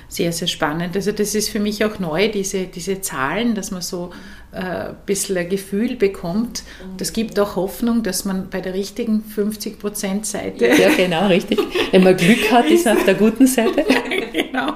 sehr, 0.10 0.32
sehr 0.32 0.48
spannend. 0.48 0.96
Also 0.96 1.12
das 1.12 1.36
ist 1.36 1.50
für 1.50 1.60
mich 1.60 1.84
auch 1.84 2.00
neu, 2.00 2.30
diese, 2.32 2.66
diese 2.68 3.02
Zahlen, 3.02 3.56
dass 3.56 3.72
man 3.72 3.82
so 3.82 4.12
ein 4.52 4.96
bisschen 5.06 5.38
ein 5.38 5.50
Gefühl 5.50 5.96
bekommt. 5.96 6.64
Das 6.98 7.14
gibt 7.14 7.40
auch 7.40 7.56
Hoffnung, 7.56 8.04
dass 8.04 8.26
man 8.26 8.50
bei 8.50 8.62
der 8.62 8.74
richtigen 8.74 9.24
50%-Seite... 9.36 10.68
Ja, 10.68 10.90
genau, 10.96 11.28
richtig. 11.28 11.60
Wenn 11.92 12.04
man 12.04 12.16
Glück 12.16 12.52
hat, 12.52 12.66
ist 12.68 12.86
man 12.86 12.98
auf 12.98 13.06
der 13.06 13.16
guten 13.16 13.46
Seite. 13.46 13.86
genau, 14.32 14.74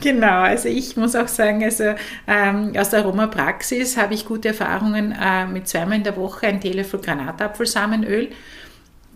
genau. 0.00 0.40
Also 0.42 0.68
ich 0.68 0.96
muss 0.96 1.16
auch 1.16 1.28
sagen, 1.28 1.64
also 1.64 1.94
ähm, 2.26 2.72
aus 2.76 2.90
der 2.90 3.00
Aromapraxis 3.00 3.96
habe 3.96 4.14
ich 4.14 4.24
gute 4.24 4.48
Erfahrungen 4.48 5.14
äh, 5.20 5.46
mit 5.46 5.68
zweimal 5.68 5.98
in 5.98 6.04
der 6.04 6.16
Woche 6.16 6.46
ein 6.46 6.60
Teelöffel 6.60 7.00
Granatapfelsamenöl 7.00 8.28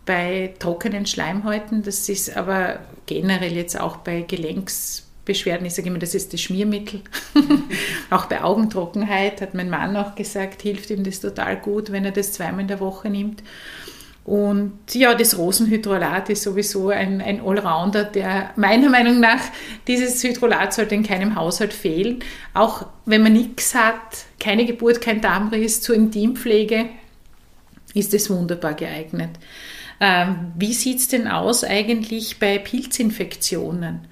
bei 0.04 0.54
trockenen 0.58 1.06
Schleimhäuten. 1.06 1.82
Das 1.82 2.08
ist 2.08 2.36
aber 2.36 2.80
generell 3.06 3.52
jetzt 3.52 3.78
auch 3.80 3.98
bei 3.98 4.22
Gelenks 4.22 5.11
Beschwerden, 5.24 5.66
ich 5.66 5.74
sage 5.74 5.88
immer, 5.88 5.98
das 5.98 6.14
ist 6.14 6.32
das 6.32 6.40
Schmiermittel. 6.40 7.00
auch 8.10 8.26
bei 8.26 8.42
Augentrockenheit 8.42 9.40
hat 9.40 9.54
mein 9.54 9.70
Mann 9.70 9.96
auch 9.96 10.14
gesagt, 10.14 10.62
hilft 10.62 10.90
ihm 10.90 11.04
das 11.04 11.20
total 11.20 11.56
gut, 11.56 11.92
wenn 11.92 12.04
er 12.04 12.10
das 12.10 12.32
zweimal 12.32 12.62
in 12.62 12.68
der 12.68 12.80
Woche 12.80 13.08
nimmt. 13.08 13.42
Und 14.24 14.72
ja, 14.92 15.14
das 15.14 15.36
Rosenhydrolat 15.36 16.28
ist 16.28 16.44
sowieso 16.44 16.90
ein, 16.90 17.20
ein 17.20 17.40
Allrounder, 17.40 18.04
der 18.04 18.50
meiner 18.54 18.88
Meinung 18.88 19.18
nach, 19.18 19.40
dieses 19.88 20.22
Hydrolat 20.22 20.72
sollte 20.72 20.94
in 20.94 21.02
keinem 21.02 21.34
Haushalt 21.34 21.72
fehlen. 21.72 22.20
Auch 22.54 22.86
wenn 23.04 23.22
man 23.22 23.32
nichts 23.32 23.74
hat, 23.74 24.26
keine 24.38 24.64
Geburt, 24.64 25.00
kein 25.00 25.20
Darmriss, 25.20 25.82
zur 25.82 25.96
Intimpflege, 25.96 26.86
ist 27.94 28.14
es 28.14 28.30
wunderbar 28.30 28.74
geeignet. 28.74 29.30
Ähm, 30.00 30.52
wie 30.56 30.72
sieht 30.72 30.98
es 30.98 31.08
denn 31.08 31.26
aus 31.26 31.64
eigentlich 31.64 32.38
bei 32.38 32.58
Pilzinfektionen? 32.58 34.06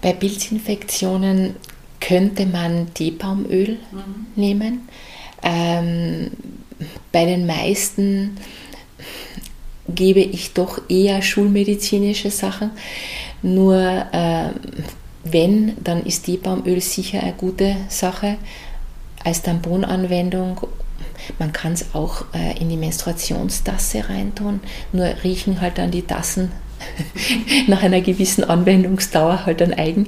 Bei 0.00 0.12
Pilzinfektionen 0.12 1.56
könnte 2.00 2.46
man 2.46 2.92
Teebaumöl 2.94 3.78
mhm. 3.90 4.26
nehmen. 4.36 4.88
Ähm, 5.42 6.30
bei 7.12 7.24
den 7.24 7.46
meisten 7.46 8.36
gebe 9.88 10.20
ich 10.20 10.52
doch 10.52 10.80
eher 10.88 11.22
schulmedizinische 11.22 12.30
Sachen. 12.30 12.70
Nur 13.42 13.76
äh, 14.12 14.50
wenn, 15.24 15.76
dann 15.82 16.04
ist 16.04 16.24
Teebaumöl 16.24 16.80
sicher 16.80 17.22
eine 17.22 17.32
gute 17.32 17.76
Sache 17.88 18.36
als 19.24 19.42
Tamponanwendung. 19.42 20.60
Man 21.38 21.52
kann 21.52 21.72
es 21.72 21.94
auch 21.94 22.24
äh, 22.32 22.58
in 22.60 22.68
die 22.68 22.76
Menstruationstasse 22.76 24.08
reintun, 24.08 24.60
nur 24.92 25.06
riechen 25.24 25.60
halt 25.60 25.78
dann 25.78 25.90
die 25.90 26.02
Tassen 26.02 26.52
nach 27.66 27.82
einer 27.82 28.00
gewissen 28.00 28.44
Anwendungsdauer 28.44 29.46
halt 29.46 29.60
dann 29.60 29.72
eigen, 29.72 30.06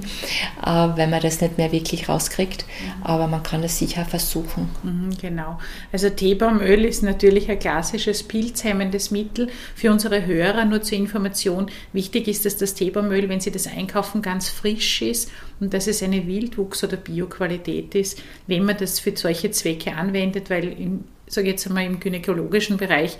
äh, 0.64 0.66
weil 0.66 1.08
man 1.08 1.20
das 1.20 1.40
nicht 1.40 1.58
mehr 1.58 1.72
wirklich 1.72 2.08
rauskriegt. 2.08 2.64
Aber 3.02 3.26
man 3.26 3.42
kann 3.42 3.62
das 3.62 3.78
sicher 3.78 4.04
versuchen. 4.04 4.68
Mhm, 4.82 5.16
genau. 5.20 5.58
Also 5.92 6.10
Teebaumöl 6.10 6.84
ist 6.84 7.02
natürlich 7.02 7.50
ein 7.50 7.58
klassisches 7.58 8.22
pilzhemmendes 8.22 9.10
Mittel. 9.10 9.48
Für 9.74 9.90
unsere 9.90 10.26
Hörer 10.26 10.64
nur 10.64 10.82
zur 10.82 10.98
Information. 10.98 11.70
Wichtig 11.92 12.28
ist, 12.28 12.44
dass 12.44 12.56
das 12.56 12.74
Teebaumöl, 12.74 13.28
wenn 13.28 13.40
Sie 13.40 13.50
das 13.50 13.66
einkaufen, 13.66 14.22
ganz 14.22 14.48
frisch 14.48 15.02
ist 15.02 15.30
und 15.60 15.74
dass 15.74 15.86
es 15.86 16.02
eine 16.02 16.26
Wildwuchs- 16.26 16.84
oder 16.84 16.96
Bioqualität 16.96 17.94
ist, 17.94 18.22
wenn 18.46 18.64
man 18.64 18.76
das 18.76 19.00
für 19.00 19.16
solche 19.16 19.50
Zwecke 19.50 19.94
anwendet, 19.94 20.50
weil 20.50 20.68
im, 20.72 21.04
sage 21.26 21.48
jetzt 21.48 21.66
einmal 21.66 21.84
im 21.84 22.00
gynäkologischen 22.00 22.76
Bereich 22.76 23.16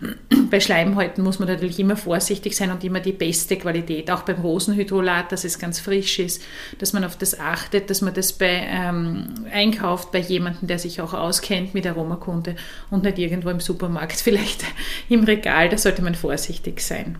bei 0.50 0.60
Schleimhäuten 0.60 1.24
muss 1.24 1.38
man 1.38 1.48
natürlich 1.48 1.80
immer 1.80 1.96
vorsichtig 1.96 2.56
sein 2.56 2.70
und 2.70 2.84
immer 2.84 3.00
die 3.00 3.12
beste 3.12 3.56
Qualität, 3.56 4.10
auch 4.10 4.22
beim 4.22 4.40
Rosenhydrolat, 4.40 5.32
dass 5.32 5.44
es 5.44 5.58
ganz 5.58 5.80
frisch 5.80 6.18
ist, 6.18 6.42
dass 6.78 6.92
man 6.92 7.04
auf 7.04 7.16
das 7.16 7.38
achtet, 7.38 7.90
dass 7.90 8.00
man 8.00 8.14
das 8.14 8.32
bei, 8.32 8.66
ähm, 8.68 9.46
einkauft 9.52 10.12
bei 10.12 10.20
jemandem, 10.20 10.68
der 10.68 10.78
sich 10.78 11.00
auch 11.00 11.14
auskennt 11.14 11.74
mit 11.74 11.86
Aromakunde 11.86 12.56
und 12.90 13.02
nicht 13.02 13.18
irgendwo 13.18 13.50
im 13.50 13.60
Supermarkt, 13.60 14.16
vielleicht 14.20 14.64
im 15.08 15.24
Regal, 15.24 15.68
da 15.68 15.78
sollte 15.78 16.02
man 16.02 16.14
vorsichtig 16.14 16.80
sein. 16.80 17.18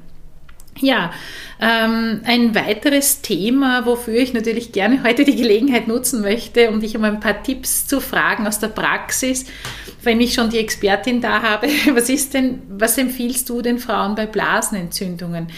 Ja, 0.80 1.12
ähm, 1.61 2.20
ein 2.25 2.54
weiteres 2.54 3.20
Thema, 3.20 3.85
wofür 3.85 4.14
ich 4.14 4.32
natürlich 4.32 4.70
gerne 4.70 5.02
heute 5.02 5.25
die 5.25 5.35
Gelegenheit 5.35 5.88
nutzen 5.88 6.20
möchte, 6.20 6.70
um 6.70 6.80
dich 6.80 6.97
um 6.97 7.02
ein 7.04 7.18
paar 7.20 7.42
Tipps 7.42 7.87
zu 7.87 8.00
fragen 8.00 8.47
aus 8.47 8.61
der 8.61 8.68
Praxis, 8.68 9.47
wenn 10.02 10.20
ich 10.20 10.35
schon 10.35 10.50
die 10.50 10.58
Expertin 10.58 11.20
da 11.20 11.42
habe. 11.42 11.66
Was 11.94 12.08
ist 12.08 12.35
denn, 12.35 12.62
was 12.68 12.97
empfiehlst 12.97 13.49
du 13.49 13.61
den 13.61 13.78
Frauen 13.78 14.14
bei 14.14 14.26
Blasenentzündungen? 14.26 15.49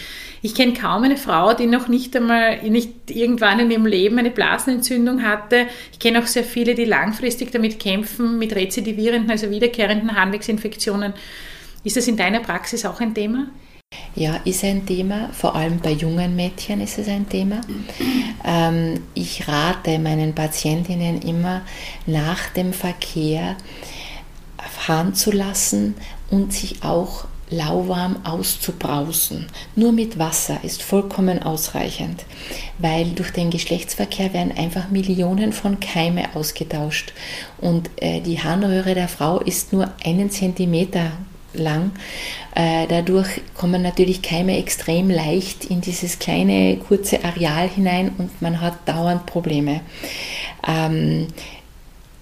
Ich 0.43 0.55
kenne 0.55 0.73
kaum 0.73 1.03
eine 1.03 1.19
Frau, 1.19 1.53
die 1.53 1.67
noch 1.67 1.89
nicht 1.89 2.17
einmal, 2.17 2.63
nicht 2.63 3.11
irgendwann 3.11 3.61
in 3.61 3.71
ihrem 3.71 3.85
Leben 3.85 4.19
eine 4.19 4.31
Blasenentzündung 4.31 5.23
hatte. 5.23 5.67
Ich 5.93 5.99
kenne 5.99 6.21
auch 6.21 6.27
sehr 6.27 6.45
viele, 6.45 6.75
die 6.75 6.87
langfristig 6.87 7.51
damit 7.51 7.79
kämpfen, 7.79 8.39
mit 8.39 8.57
rezidivierenden, 8.57 9.31
also 9.31 9.51
wiederkehrenden 9.51 10.17
Harnwegsinfektionen. 10.17 11.13
Ist 11.85 11.99
das 11.99 12.09
in 12.09 12.17
deiner 12.17 12.41
Praxis 12.41 12.87
auch 12.87 13.01
ein 13.01 13.15
Thema? 13.15 13.49
Ja, 14.15 14.37
ist 14.45 14.65
ein 14.65 14.87
Thema. 14.87 15.31
Vor 15.33 15.55
allem 15.55 15.79
bei 15.79 15.93
jungen 15.93 16.35
Mädchen 16.35 16.81
ist 16.81 16.99
es 16.99 17.09
ein 17.09 17.29
Thema. 17.29 17.61
Ähm, 18.45 19.03
ich 19.15 19.47
rate 19.47 19.99
meinen 19.99 20.35
Patientinnen 20.35 21.23
immer, 21.23 21.63
nach 22.07 22.51
dem 22.51 22.73
Verkehr 22.73 23.57
fahren 24.59 25.15
zu 25.15 25.31
lassen 25.31 25.95
und 26.31 26.53
sich 26.53 26.83
auch 26.83 27.25
lauwarm 27.51 28.17
auszubrausen. 28.25 29.47
Nur 29.75 29.93
mit 29.93 30.19
Wasser 30.19 30.59
ist 30.63 30.83
vollkommen 30.83 31.43
ausreichend, 31.43 32.25
weil 32.79 33.11
durch 33.11 33.31
den 33.33 33.51
Geschlechtsverkehr 33.51 34.33
werden 34.33 34.53
einfach 34.57 34.91
Millionen 34.91 35.53
von 35.53 35.81
Keime 35.81 36.35
ausgetauscht 36.35 37.13
und 37.59 37.91
äh, 37.97 38.21
die 38.21 38.41
Harnröhre 38.41 38.95
der 38.95 39.09
Frau 39.09 39.41
ist 39.41 39.73
nur 39.73 39.91
einen 40.05 40.31
Zentimeter 40.31 41.13
lang. 41.55 41.93
Äh, 42.55 42.87
dadurch 42.89 43.41
kommen 43.55 43.83
natürlich 43.83 44.23
Keime 44.23 44.57
extrem 44.59 45.11
leicht 45.11 45.65
in 45.65 45.81
dieses 45.81 46.19
kleine, 46.19 46.77
kurze 46.77 47.25
Areal 47.25 47.69
hinein 47.69 48.13
und 48.19 48.43
man 48.43 48.61
hat 48.61 48.89
dauernd 48.89 49.27
Probleme. 49.27 49.81
Ähm, 50.67 51.29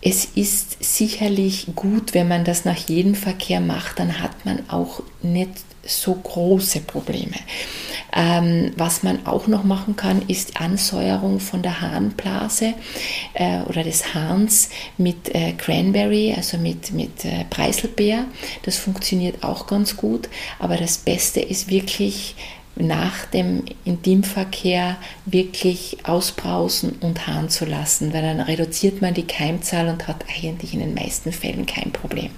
es 0.00 0.26
ist 0.26 0.82
sicherlich 0.82 1.66
gut, 1.74 2.14
wenn 2.14 2.28
man 2.28 2.44
das 2.44 2.64
nach 2.64 2.76
jedem 2.76 3.14
Verkehr 3.14 3.60
macht, 3.60 3.98
dann 3.98 4.20
hat 4.20 4.44
man 4.44 4.60
auch 4.70 5.02
nicht 5.22 5.50
so 5.88 6.14
große 6.14 6.80
Probleme. 6.80 7.36
Ähm, 8.12 8.72
was 8.76 9.02
man 9.02 9.26
auch 9.26 9.46
noch 9.46 9.64
machen 9.64 9.96
kann, 9.96 10.22
ist 10.28 10.60
Ansäuerung 10.60 11.40
von 11.40 11.62
der 11.62 11.80
Harnblase 11.80 12.74
äh, 13.34 13.60
oder 13.62 13.84
des 13.84 14.14
Hahns 14.14 14.70
mit 14.96 15.34
äh, 15.34 15.52
Cranberry, 15.52 16.34
also 16.34 16.56
mit, 16.56 16.92
mit 16.92 17.24
äh, 17.24 17.44
Preiselbeer. 17.50 18.24
Das 18.62 18.76
funktioniert 18.76 19.44
auch 19.44 19.66
ganz 19.66 19.96
gut, 19.96 20.28
aber 20.58 20.76
das 20.76 20.98
Beste 20.98 21.40
ist 21.40 21.68
wirklich 21.70 22.34
nach 22.76 23.24
dem 23.26 23.64
Intimverkehr 23.84 24.96
wirklich 25.26 25.98
ausbrausen 26.04 26.92
und 27.00 27.26
harren 27.26 27.50
zu 27.50 27.64
lassen, 27.64 28.12
weil 28.12 28.22
dann 28.22 28.40
reduziert 28.40 29.02
man 29.02 29.14
die 29.14 29.26
Keimzahl 29.26 29.88
und 29.88 30.06
hat 30.06 30.24
eigentlich 30.28 30.74
in 30.74 30.80
den 30.80 30.94
meisten 30.94 31.32
Fällen 31.32 31.66
kein 31.66 31.90
Problem 31.92 32.30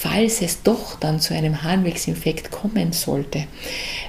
falls 0.00 0.40
es 0.40 0.62
doch 0.62 0.98
dann 0.98 1.20
zu 1.20 1.34
einem 1.34 1.62
Harnwegsinfekt 1.62 2.50
kommen 2.50 2.94
sollte, 2.94 3.44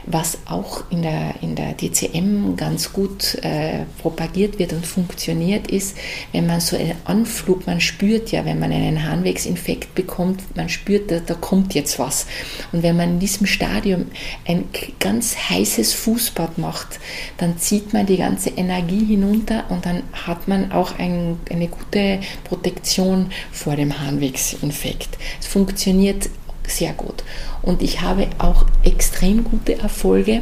was 0.05 0.38
auch 0.45 0.89
in 0.89 1.01
der, 1.01 1.36
in 1.41 1.55
der 1.55 1.74
DCM 1.74 2.55
ganz 2.55 2.93
gut 2.93 3.36
äh, 3.43 3.83
propagiert 4.01 4.57
wird 4.57 4.71
und 4.71 4.86
funktioniert, 4.86 5.69
ist, 5.69 5.98
wenn 6.31 6.48
man 6.48 6.62
so 6.62 6.77
einen 6.77 6.95
Anflug, 7.03 7.67
man 7.67 7.81
spürt 7.81 8.31
ja, 8.31 8.45
wenn 8.45 8.57
man 8.57 8.71
einen 8.71 9.03
Harnwegsinfekt 9.03 9.93
bekommt, 9.93 10.55
man 10.55 10.69
spürt, 10.69 11.12
da, 11.12 11.19
da 11.19 11.33
kommt 11.33 11.74
jetzt 11.74 12.00
was. 12.00 12.25
Und 12.71 12.83
wenn 12.83 12.95
man 12.95 13.10
in 13.10 13.19
diesem 13.19 13.45
Stadium 13.45 14.05
ein 14.48 14.69
ganz 14.98 15.36
heißes 15.50 15.91
Fußbad 15.91 16.57
macht, 16.57 17.01
dann 17.38 17.57
zieht 17.57 17.91
man 17.91 18.05
die 18.05 18.17
ganze 18.17 18.51
Energie 18.51 19.03
hinunter 19.03 19.65
und 19.67 19.86
dann 19.86 20.03
hat 20.13 20.48
man 20.48 20.71
auch 20.71 20.98
ein, 20.98 21.38
eine 21.50 21.67
gute 21.67 22.21
Protektion 22.45 23.29
vor 23.51 23.75
dem 23.75 24.00
Harnwegsinfekt. 24.00 25.17
Es 25.41 25.48
funktioniert 25.48 25.80
funktioniert 25.81 26.29
sehr 26.67 26.93
gut. 26.93 27.23
Und 27.63 27.81
ich 27.81 28.01
habe 28.01 28.27
auch 28.38 28.65
extrem 28.83 29.43
gute 29.43 29.79
Erfolge 29.79 30.41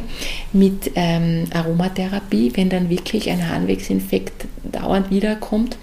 mit 0.52 0.92
ähm, 0.94 1.46
Aromatherapie, 1.52 2.52
wenn 2.54 2.68
dann 2.68 2.90
wirklich 2.90 3.30
ein 3.30 3.48
Harnwegsinfekt 3.48 4.46
dauernd 4.64 5.10
wiederkommt 5.10 5.78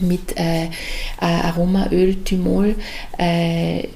mit 0.00 0.36
äh, 0.36 0.64
äh 0.64 0.68
Aromaöl, 1.20 2.16
Thymol. 2.24 2.74
Äh, 3.16 3.88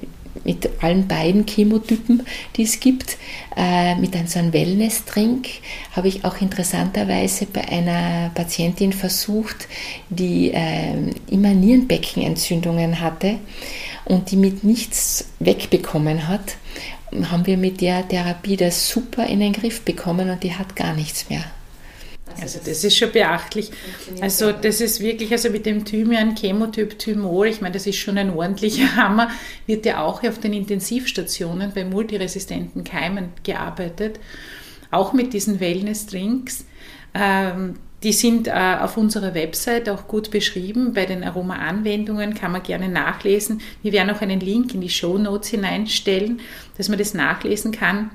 mit 0.43 0.69
allen 0.81 1.07
beiden 1.07 1.45
Chemotypen, 1.47 2.23
die 2.55 2.63
es 2.63 2.79
gibt, 2.79 3.17
äh, 3.55 3.95
mit 3.95 4.15
einem 4.15 4.27
so 4.27 4.37
einem 4.37 4.53
Wellness-Drink 4.53 5.47
habe 5.93 6.09
ich 6.09 6.23
auch 6.25 6.39
interessanterweise 6.41 7.47
bei 7.47 7.67
einer 7.67 8.29
Patientin 8.35 8.91
versucht, 8.93 9.67
die 10.09 10.51
äh, 10.51 10.93
immer 11.31 11.53
Nierenbeckenentzündungen 11.53 12.99
hatte 12.99 13.39
und 14.05 14.31
die 14.31 14.37
mit 14.37 14.63
nichts 14.63 15.29
wegbekommen 15.39 16.27
hat, 16.27 16.57
haben 17.29 17.45
wir 17.45 17.57
mit 17.57 17.81
der 17.81 18.07
Therapie 18.07 18.57
das 18.57 18.89
super 18.89 19.25
in 19.25 19.39
den 19.39 19.53
Griff 19.53 19.81
bekommen 19.81 20.29
und 20.29 20.43
die 20.43 20.53
hat 20.53 20.75
gar 20.75 20.93
nichts 20.93 21.29
mehr. 21.29 21.43
Also, 22.41 22.59
das 22.63 22.83
ist 22.83 22.97
schon 22.97 23.11
beachtlich. 23.11 23.71
Also 24.19 24.51
das 24.51 24.81
ist 24.81 24.99
wirklich, 24.99 25.31
also 25.31 25.49
mit 25.49 25.65
dem 25.65 25.85
Thymian, 25.85 26.35
Chemotyp 26.35 26.99
Thymol, 26.99 27.47
ich 27.47 27.61
meine, 27.61 27.73
das 27.73 27.87
ist 27.87 27.97
schon 27.97 28.17
ein 28.17 28.31
ordentlicher 28.31 28.95
Hammer, 28.97 29.29
wird 29.67 29.85
ja 29.85 30.03
auch 30.03 30.23
auf 30.23 30.39
den 30.39 30.53
Intensivstationen 30.53 31.71
bei 31.73 31.85
multiresistenten 31.85 32.83
Keimen 32.83 33.29
gearbeitet. 33.43 34.19
Auch 34.91 35.13
mit 35.13 35.33
diesen 35.33 35.59
Wellness-Drinks. 35.59 36.65
Ähm, 37.13 37.75
die 38.05 38.13
sind 38.13 38.47
äh, 38.47 38.51
auf 38.79 38.97
unserer 38.97 39.33
Website 39.33 39.89
auch 39.89 40.07
gut 40.07 40.29
beschrieben. 40.29 40.93
Bei 40.93 41.07
den 41.07 41.23
Aroma-Anwendungen 41.23 42.35
kann 42.35 42.51
man 42.51 42.61
gerne 42.61 42.87
nachlesen. 42.87 43.61
Wir 43.81 43.93
werden 43.93 44.11
auch 44.11 44.21
einen 44.21 44.39
Link 44.39 44.75
in 44.75 44.81
die 44.81 44.89
Show 44.89 45.17
Notes 45.17 45.49
hineinstellen, 45.49 46.39
dass 46.77 46.87
man 46.87 46.99
das 46.99 47.15
nachlesen 47.15 47.71
kann. 47.71 48.11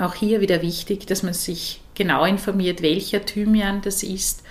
Auch 0.00 0.14
hier 0.14 0.40
wieder 0.40 0.62
wichtig, 0.62 1.06
dass 1.06 1.22
man 1.22 1.34
sich 1.34 1.82
genau 1.94 2.24
informiert, 2.24 2.80
welcher 2.80 3.22
Thymian 3.22 3.82
das 3.82 4.02
ist 4.02 4.44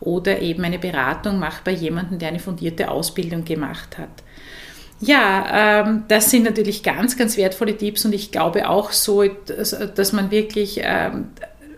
oder 0.00 0.40
eben 0.40 0.64
eine 0.64 0.78
Beratung 0.78 1.38
macht 1.38 1.64
bei 1.64 1.72
jemandem, 1.72 2.18
der 2.18 2.28
eine 2.30 2.38
fundierte 2.38 2.90
Ausbildung 2.90 3.44
gemacht 3.44 3.98
hat. 3.98 4.08
Ja, 4.98 5.82
ähm, 5.82 6.04
das 6.08 6.30
sind 6.30 6.44
natürlich 6.44 6.82
ganz, 6.82 7.18
ganz 7.18 7.36
wertvolle 7.36 7.76
Tipps 7.76 8.06
und 8.06 8.14
ich 8.14 8.32
glaube 8.32 8.66
auch 8.66 8.92
so, 8.92 9.24
dass, 9.24 10.12
man 10.14 10.30
wirklich 10.30 10.80
ähm, 10.82 11.28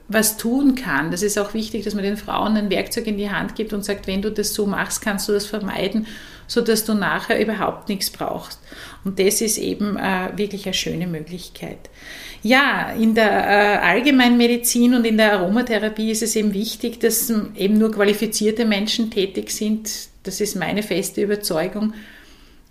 was 0.08 0.38
tun 0.38 0.74
kann. 0.74 1.10
Das 1.10 1.22
ist 1.22 1.38
auch 1.38 1.52
wichtig, 1.54 1.84
dass 1.84 1.94
man 1.94 2.02
den 2.02 2.16
Frauen 2.16 2.56
ein 2.56 2.70
Werkzeug 2.70 3.06
in 3.06 3.18
die 3.18 3.30
Hand 3.30 3.54
gibt 3.54 3.72
und 3.72 3.84
sagt, 3.84 4.06
wenn 4.06 4.22
du 4.22 4.30
das 4.30 4.54
so 4.54 4.66
machst, 4.66 5.02
kannst 5.02 5.28
du 5.28 5.32
das 5.32 5.46
vermeiden, 5.46 6.06
sodass 6.46 6.84
du 6.86 6.94
nachher 6.94 7.40
überhaupt 7.40 7.90
nichts 7.90 8.08
brauchst. 8.08 8.58
Und 9.04 9.18
das 9.18 9.42
ist 9.42 9.58
eben 9.58 9.96
äh, 9.98 10.30
wirklich 10.36 10.64
eine 10.64 10.74
schöne 10.74 11.06
Möglichkeit. 11.06 11.90
Ja, 12.42 12.92
in 12.92 13.14
der 13.14 13.30
äh, 13.30 13.78
Allgemeinmedizin 13.78 14.94
und 14.94 15.04
in 15.04 15.18
der 15.18 15.34
Aromatherapie 15.34 16.10
ist 16.10 16.22
es 16.22 16.36
eben 16.36 16.54
wichtig, 16.54 17.00
dass 17.00 17.30
eben 17.56 17.78
nur 17.78 17.92
qualifizierte 17.92 18.64
Menschen 18.64 19.10
tätig 19.10 19.50
sind. 19.50 19.90
Das 20.22 20.40
ist 20.40 20.56
meine 20.56 20.82
feste 20.82 21.22
Überzeugung, 21.22 21.92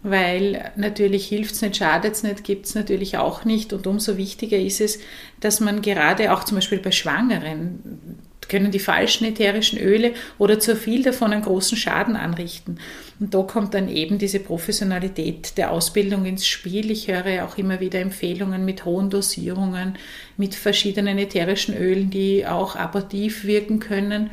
weil 0.10 0.72
natürlich 0.76 1.28
hilft 1.28 1.56
es 1.56 1.62
nicht, 1.62 1.78
schadet 1.78 2.14
es 2.14 2.24
nicht, 2.24 2.44
gibt 2.44 2.66
es 2.66 2.76
natürlich 2.76 3.18
auch 3.18 3.46
nicht. 3.46 3.74
Und 3.74 3.88
umso 3.88 4.18
wichtiger 4.18 4.58
ist 4.58 4.82
es, 4.82 5.00
dass 5.40 5.60
man 5.60 5.82
gerade 5.82 6.34
auch 6.34 6.44
zum 6.44 6.56
Beispiel 6.58 6.80
bei 6.80 6.92
Schwangeren 6.92 8.28
können 8.48 8.72
die 8.72 8.80
falschen 8.80 9.26
ätherischen 9.26 9.80
Öle 9.80 10.14
oder 10.38 10.60
zu 10.60 10.76
viel 10.76 11.04
davon 11.04 11.34
einen 11.34 11.44
großen 11.44 11.78
Schaden 11.78 12.16
anrichten. 12.16 12.80
Und 13.20 13.34
da 13.34 13.42
kommt 13.42 13.74
dann 13.74 13.90
eben 13.90 14.18
diese 14.18 14.40
Professionalität 14.40 15.58
der 15.58 15.72
Ausbildung 15.72 16.26
ins 16.26 16.48
Spiel. 16.48 16.92
Ich 16.92 17.08
höre 17.08 17.46
auch 17.46 17.58
immer 17.58 17.80
wieder 17.80 18.00
Empfehlungen 18.00 18.64
mit 18.66 18.86
hohen 18.86 19.10
Dosierungen, 19.10 19.98
mit 20.38 20.56
verschiedenen 20.56 21.18
ätherischen 21.18 21.76
Ölen, 21.76 22.10
die 22.10 22.46
auch 22.46 22.76
abortiv 22.76 23.44
wirken 23.44 23.80
können. 23.80 24.30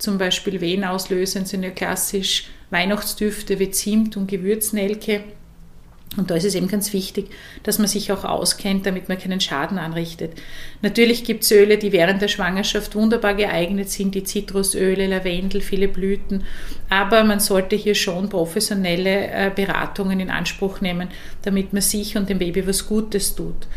Zum 0.00 0.18
Beispiel 0.18 0.60
Venauslösend 0.60 1.46
sind 1.46 1.62
ja 1.62 1.70
klassisch 1.70 2.48
Weihnachtsdüfte 2.70 3.60
wie 3.60 3.70
Zimt 3.70 4.16
und 4.16 4.26
Gewürznelke 4.26 5.22
und 6.16 6.28
da 6.28 6.34
ist 6.34 6.44
es 6.44 6.56
eben 6.56 6.66
ganz 6.66 6.92
wichtig, 6.92 7.30
dass 7.62 7.78
man 7.78 7.86
sich 7.86 8.10
auch 8.10 8.24
auskennt, 8.24 8.84
damit 8.84 9.08
man 9.08 9.18
keinen 9.18 9.40
Schaden 9.40 9.78
anrichtet. 9.78 10.32
Natürlich 10.82 11.22
gibt 11.22 11.44
es 11.44 11.52
Öle, 11.52 11.78
die 11.78 11.92
während 11.92 12.20
der 12.20 12.26
Schwangerschaft 12.26 12.96
wunderbar 12.96 13.34
geeignet 13.34 13.90
sind, 13.90 14.16
die 14.16 14.24
Zitrusöle, 14.24 15.06
Lavendel, 15.06 15.60
viele 15.60 15.86
Blüten. 15.86 16.42
Aber 16.88 17.22
man 17.22 17.38
sollte 17.38 17.76
hier 17.76 17.94
schon 17.94 18.28
professionelle 18.28 19.28
äh, 19.28 19.52
Beratungen 19.54 20.18
in 20.18 20.30
Anspruch 20.30 20.80
nehmen, 20.80 21.08
damit 21.42 21.72
man 21.72 21.82
sich 21.82 22.16
und 22.16 22.28
dem 22.28 22.40
Baby 22.40 22.66
was 22.66 22.88
Gutes 22.88 23.36
tut. 23.36 23.68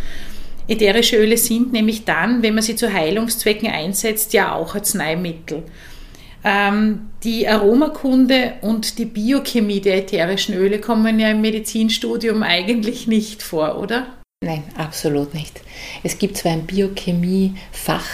Ätherische 0.68 1.18
Öle 1.18 1.38
sind 1.38 1.72
nämlich 1.72 2.04
dann, 2.04 2.42
wenn 2.42 2.56
man 2.56 2.64
sie 2.64 2.76
zu 2.76 2.92
Heilungszwecken 2.92 3.70
einsetzt, 3.70 4.34
ja 4.34 4.56
auch 4.56 4.74
Arzneimittel. 4.74 5.64
Ähm, 6.44 7.10
die 7.24 7.48
Aromakunde 7.48 8.54
und 8.62 8.98
die 8.98 9.06
Biochemie 9.06 9.80
der 9.80 9.98
ätherischen 9.98 10.56
Öle 10.56 10.80
kommen 10.80 11.20
ja 11.20 11.30
im 11.30 11.42
Medizinstudium 11.42 12.44
eigentlich 12.44 13.08
nicht 13.08 13.42
vor, 13.42 13.80
oder? 13.80 14.08
Nein, 14.44 14.64
absolut 14.78 15.34
nicht. 15.34 15.62
Es 16.04 16.18
gibt 16.18 16.36
zwar 16.36 16.52
ein 16.52 16.66
Biochemiefach, 16.66 18.06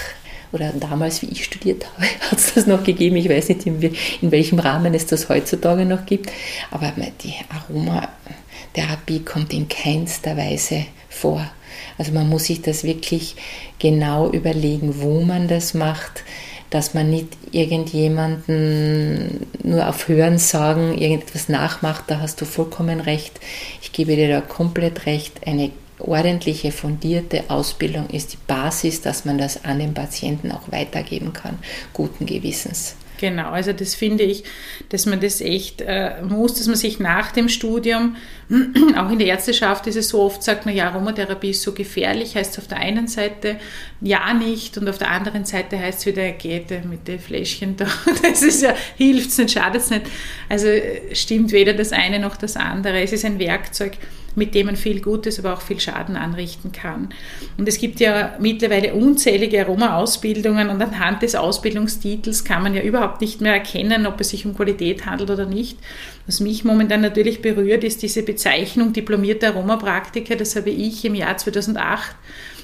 oder 0.51 0.71
damals, 0.73 1.21
wie 1.21 1.27
ich 1.27 1.43
studiert 1.43 1.85
habe, 1.85 2.05
hat 2.31 2.39
es 2.39 2.53
das 2.53 2.67
noch 2.67 2.83
gegeben. 2.83 3.15
Ich 3.15 3.29
weiß 3.29 3.49
nicht, 3.49 3.65
in, 3.65 3.81
in, 4.21 4.31
welchem 4.31 4.59
Rahmen 4.59 4.93
es 4.93 5.05
das 5.05 5.29
heutzutage 5.29 5.85
noch 5.85 6.05
gibt. 6.05 6.31
Aber 6.71 6.91
die 7.23 7.33
Aromatherapie 7.49 9.19
kommt 9.19 9.53
in 9.53 9.67
keinster 9.67 10.37
Weise 10.37 10.85
vor. 11.09 11.49
Also 11.97 12.11
man 12.13 12.29
muss 12.29 12.45
sich 12.45 12.61
das 12.61 12.83
wirklich 12.83 13.35
genau 13.77 14.29
überlegen, 14.31 15.01
wo 15.01 15.21
man 15.21 15.47
das 15.47 15.73
macht 15.73 16.23
dass 16.69 16.93
man 16.93 17.09
nicht 17.09 17.29
irgendjemanden 17.51 19.47
nur 19.63 19.87
auf 19.87 20.07
Hören 20.07 20.37
sagen, 20.37 20.97
irgendetwas 20.97 21.49
nachmacht, 21.49 22.05
da 22.07 22.19
hast 22.19 22.39
du 22.41 22.45
vollkommen 22.45 22.99
recht. 22.99 23.39
Ich 23.81 23.91
gebe 23.91 24.15
dir 24.15 24.29
da 24.29 24.41
komplett 24.41 25.05
recht. 25.05 25.47
Eine 25.47 25.71
ordentliche, 25.99 26.71
fundierte 26.71 27.43
Ausbildung 27.49 28.09
ist 28.09 28.33
die 28.33 28.39
Basis, 28.47 29.01
dass 29.01 29.25
man 29.25 29.37
das 29.37 29.65
an 29.65 29.79
den 29.79 29.93
Patienten 29.93 30.51
auch 30.51 30.71
weitergeben 30.71 31.33
kann, 31.33 31.59
guten 31.93 32.25
Gewissens. 32.25 32.95
Genau, 33.19 33.49
also 33.49 33.73
das 33.73 33.95
finde 33.95 34.23
ich, 34.23 34.45
dass 34.87 35.05
man 35.05 35.19
das 35.19 35.41
echt 35.41 35.81
äh, 35.81 36.21
muss, 36.21 36.53
dass 36.53 36.67
man 36.67 36.77
sich 36.77 36.99
nach 36.99 37.33
dem 37.33 37.49
Studium, 37.49 38.15
auch 38.95 39.11
in 39.11 39.19
der 39.19 39.27
Ärzteschaft 39.27 39.87
ist 39.87 39.97
es 39.97 40.07
so 40.07 40.21
oft 40.21 40.41
sagt, 40.41 40.65
na 40.65 40.71
ja, 40.71 40.89
Aromatherapie 40.89 41.49
ist 41.49 41.61
so 41.61 41.73
gefährlich, 41.73 42.37
heißt 42.37 42.53
es 42.53 42.59
auf 42.59 42.67
der 42.69 42.77
einen 42.77 43.09
Seite 43.09 43.57
ja 43.99 44.33
nicht 44.33 44.77
und 44.77 44.87
auf 44.87 44.99
der 44.99 45.11
anderen 45.11 45.43
Seite 45.43 45.77
heißt 45.77 45.99
es 45.99 46.05
wieder, 46.05 46.31
geht 46.31 46.69
mit 46.85 47.09
den 47.09 47.19
Fläschchen 47.19 47.75
da, 47.75 47.87
das 48.23 48.41
ist 48.41 48.61
ja, 48.61 48.73
hilft 48.95 49.31
es 49.31 49.37
nicht, 49.37 49.51
schadet 49.51 49.81
es 49.81 49.89
nicht. 49.89 50.03
Also 50.47 50.69
stimmt 51.11 51.51
weder 51.51 51.73
das 51.73 51.91
eine 51.91 52.19
noch 52.19 52.37
das 52.37 52.55
andere. 52.55 53.01
Es 53.01 53.11
ist 53.11 53.25
ein 53.25 53.37
Werkzeug, 53.37 53.97
mit 54.35 54.55
dem 54.55 54.67
man 54.67 54.75
viel 54.75 55.01
Gutes, 55.01 55.39
aber 55.39 55.53
auch 55.53 55.61
viel 55.61 55.79
Schaden 55.79 56.15
anrichten 56.15 56.71
kann. 56.71 57.09
Und 57.57 57.67
es 57.67 57.77
gibt 57.77 57.99
ja 57.99 58.35
mittlerweile 58.39 58.93
unzählige 58.93 59.61
Aroma-Ausbildungen 59.61 60.69
und 60.69 60.81
anhand 60.81 61.21
des 61.21 61.35
Ausbildungstitels 61.35 62.43
kann 62.43 62.63
man 62.63 62.73
ja 62.73 62.81
überhaupt 62.81 63.21
nicht 63.21 63.41
mehr 63.41 63.53
erkennen, 63.53 64.07
ob 64.07 64.19
es 64.21 64.29
sich 64.29 64.45
um 64.45 64.55
Qualität 64.55 65.05
handelt 65.05 65.29
oder 65.29 65.45
nicht. 65.45 65.77
Was 66.25 66.39
mich 66.39 66.63
momentan 66.63 67.01
natürlich 67.01 67.41
berührt, 67.41 67.83
ist 67.83 68.01
diese 68.01 68.23
Bezeichnung 68.23 68.93
diplomierter 68.93 69.49
Aromapraktiker. 69.49 70.35
Das 70.35 70.55
habe 70.55 70.69
ich 70.69 71.03
im 71.05 71.15
Jahr 71.15 71.37
2008 71.37 72.15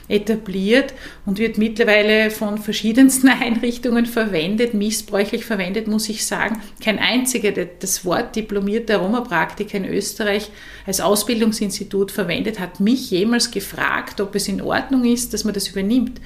etabliert 0.08 0.94
und 1.26 1.40
wird 1.40 1.58
mittlerweile 1.58 2.30
von 2.30 2.58
verschiedensten 2.58 3.28
Einrichtungen 3.42 4.06
verwendet, 4.06 4.74
missbräuchlich 4.74 5.46
verwendet, 5.46 5.88
muss 5.88 6.10
ich 6.10 6.26
sagen. 6.26 6.62
Kein 6.84 7.00
einziger, 7.00 7.52
der 7.52 7.68
das 7.80 8.06
Wort 8.06 8.36
diplomierter 8.36 8.96
Aromapraktiker 8.96 9.78
in 9.78 9.86
Österreich 9.86 10.50
als 10.86 11.02
Ausbildungsinstitut 11.02 12.12
verwendet, 12.12 12.60
hat 12.60 12.80
mich 12.80 13.10
jemals 13.10 13.52
gefragt, 13.52 14.22
ob 14.22 14.36
es 14.36 14.48
in 14.48 14.62
Ordnung 14.62 15.06
ist, 15.06 15.34
dass 15.34 15.44
man 15.44 15.54
das 15.54 15.68
übernimmt. 15.70 16.22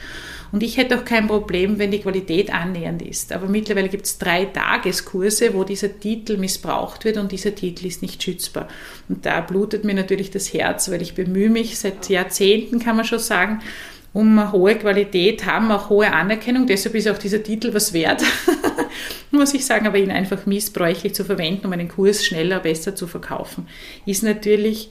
Und 0.52 0.64
ich 0.64 0.78
hätte 0.78 0.98
auch 0.98 1.06
kein 1.06 1.28
Problem, 1.28 1.78
wenn 1.80 1.92
die 1.92 2.00
Qualität 2.00 2.54
annähernd 2.54 3.02
ist. 3.02 3.32
Aber 3.32 3.48
mittlerweile 3.48 3.90
gibt 3.90 4.06
es 4.06 4.18
drei 4.18 4.46
Tageskurse, 4.46 5.54
wo 5.54 5.64
dieser 5.64 6.00
Titel 6.00 6.38
missbraucht 6.38 7.06
wird 7.06 7.18
und 7.18 7.32
dieser 7.32 7.54
Titel 7.54 7.86
ist 7.86 8.02
nicht 8.02 8.22
schützbar. 8.24 8.68
Und 9.08 9.26
da 9.26 9.42
blutet 9.42 9.84
mir 9.84 9.94
natürlich 9.94 10.32
das 10.32 10.54
Herz, 10.54 10.90
weil 10.90 11.02
ich 11.02 11.14
bemühe 11.14 11.50
mich 11.50 11.78
seit 11.78 12.10
Jahrzehnten, 12.10 12.80
kann 12.80 12.96
man 12.96 13.06
schon 13.06 13.20
sagen, 13.20 13.62
um 14.12 14.40
eine 14.40 14.52
hohe 14.52 14.76
Qualität, 14.76 15.46
haben 15.46 15.72
auch 15.72 15.90
hohe 15.90 16.12
Anerkennung. 16.12 16.66
Deshalb 16.66 16.96
ist 16.96 17.08
auch 17.08 17.18
dieser 17.18 17.44
Titel 17.44 17.74
was 17.74 17.94
wert, 17.94 18.24
muss 19.32 19.54
ich 19.54 19.66
sagen. 19.66 19.86
Aber 19.86 19.98
ihn 19.98 20.12
einfach 20.12 20.46
missbräuchlich 20.46 21.14
zu 21.14 21.24
verwenden, 21.24 21.68
um 21.68 21.74
einen 21.74 21.90
Kurs 21.90 22.26
schneller, 22.26 22.60
besser 22.60 22.96
zu 22.96 23.06
verkaufen, 23.06 23.68
ist 24.06 24.24
natürlich 24.24 24.90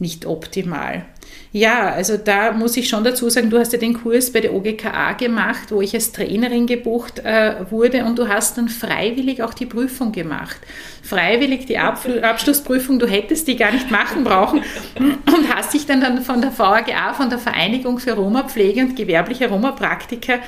nicht 0.00 0.26
optimal. 0.26 1.06
Ja, 1.50 1.90
also 1.90 2.18
da 2.18 2.52
muss 2.52 2.76
ich 2.76 2.88
schon 2.88 3.04
dazu 3.04 3.30
sagen, 3.30 3.48
du 3.48 3.58
hast 3.58 3.72
ja 3.72 3.78
den 3.78 3.94
Kurs 3.94 4.32
bei 4.32 4.40
der 4.40 4.52
OGKA 4.52 5.12
gemacht, 5.14 5.70
wo 5.70 5.80
ich 5.80 5.94
als 5.94 6.12
Trainerin 6.12 6.66
gebucht 6.66 7.20
äh, 7.20 7.70
wurde 7.70 8.04
und 8.04 8.18
du 8.18 8.28
hast 8.28 8.58
dann 8.58 8.68
freiwillig 8.68 9.42
auch 9.42 9.54
die 9.54 9.64
Prüfung 9.64 10.12
gemacht. 10.12 10.58
Freiwillig 11.02 11.64
die 11.64 11.78
Ab 11.78 12.00
Abschlussprüfung, 12.22 12.98
du 12.98 13.06
hättest 13.06 13.48
die 13.48 13.56
gar 13.56 13.72
nicht 13.72 13.90
machen 13.90 14.24
brauchen 14.24 14.62
und 14.98 15.54
hast 15.54 15.72
dich 15.72 15.86
dann, 15.86 16.02
dann 16.02 16.20
von 16.20 16.42
der 16.42 16.56
VAGA, 16.56 17.14
von 17.14 17.30
der 17.30 17.38
Vereinigung 17.38 17.98
für 17.98 18.12
Roma-Pflege 18.12 18.82
und 18.82 18.96
gewerbliche 18.96 19.48
Roma-Praktiker 19.48 20.40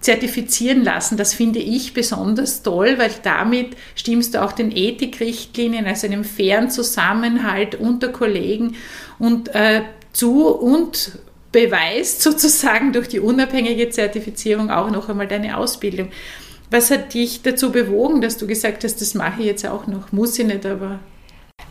zertifizieren 0.00 0.84
lassen. 0.84 1.16
Das 1.16 1.34
finde 1.34 1.58
ich 1.58 1.92
besonders 1.92 2.62
toll, 2.62 2.98
weil 2.98 3.10
damit 3.22 3.76
stimmst 3.94 4.34
du 4.34 4.42
auch 4.42 4.52
den 4.52 4.70
Ethikrichtlinien, 4.74 5.86
also 5.86 6.06
einem 6.06 6.24
fairen 6.24 6.70
Zusammenhalt 6.70 7.74
unter 7.74 8.08
Kollegen 8.08 8.76
und 9.18 9.54
äh, 9.54 9.82
zu 10.12 10.46
und 10.48 11.18
beweist 11.52 12.22
sozusagen 12.22 12.92
durch 12.92 13.08
die 13.08 13.20
unabhängige 13.20 13.90
Zertifizierung 13.90 14.70
auch 14.70 14.90
noch 14.90 15.08
einmal 15.08 15.26
deine 15.26 15.56
Ausbildung. 15.56 16.10
Was 16.70 16.90
hat 16.90 17.14
dich 17.14 17.42
dazu 17.42 17.72
bewogen, 17.72 18.20
dass 18.20 18.36
du 18.36 18.46
gesagt 18.46 18.84
hast, 18.84 19.00
das 19.00 19.14
mache 19.14 19.40
ich 19.40 19.46
jetzt 19.46 19.66
auch 19.66 19.86
noch? 19.86 20.12
Muss 20.12 20.38
ich 20.38 20.46
nicht, 20.46 20.66
aber 20.66 21.00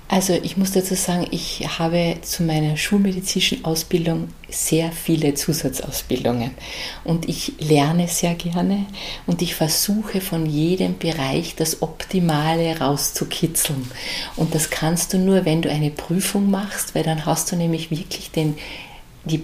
also 0.10 0.34
ich 0.42 0.56
muss 0.56 0.72
dazu 0.72 0.96
sagen, 0.96 1.28
ich 1.32 1.68
habe 1.80 2.18
zu 2.22 2.44
meiner 2.44 2.78
schulmedizinischen 2.78 3.66
Ausbildung 3.66 4.30
sehr 4.50 4.94
viele 4.94 5.34
Zusatzausbildungen 5.34 6.52
und 7.04 7.28
ich 7.28 7.54
lerne 7.60 8.08
sehr 8.08 8.34
gerne 8.34 8.86
und 9.26 9.42
ich 9.42 9.54
versuche 9.54 10.22
von 10.22 10.46
jedem 10.46 10.98
Bereich 10.98 11.56
das 11.56 11.82
Optimale 11.82 12.80
rauszukitzeln. 12.80 13.92
Und 14.38 14.56
das 14.56 14.70
kannst 14.70 15.14
du 15.14 15.18
nur, 15.18 15.44
wenn 15.44 15.62
du 15.62 15.70
eine 15.70 15.92
Prüfung 15.92 16.50
machst, 16.50 16.96
weil 16.96 17.04
dann 17.04 17.26
hast 17.26 17.52
du 17.52 17.58
nämlich 17.58 17.92
wirklich 17.92 18.32
den, 18.32 18.58
die, 19.26 19.44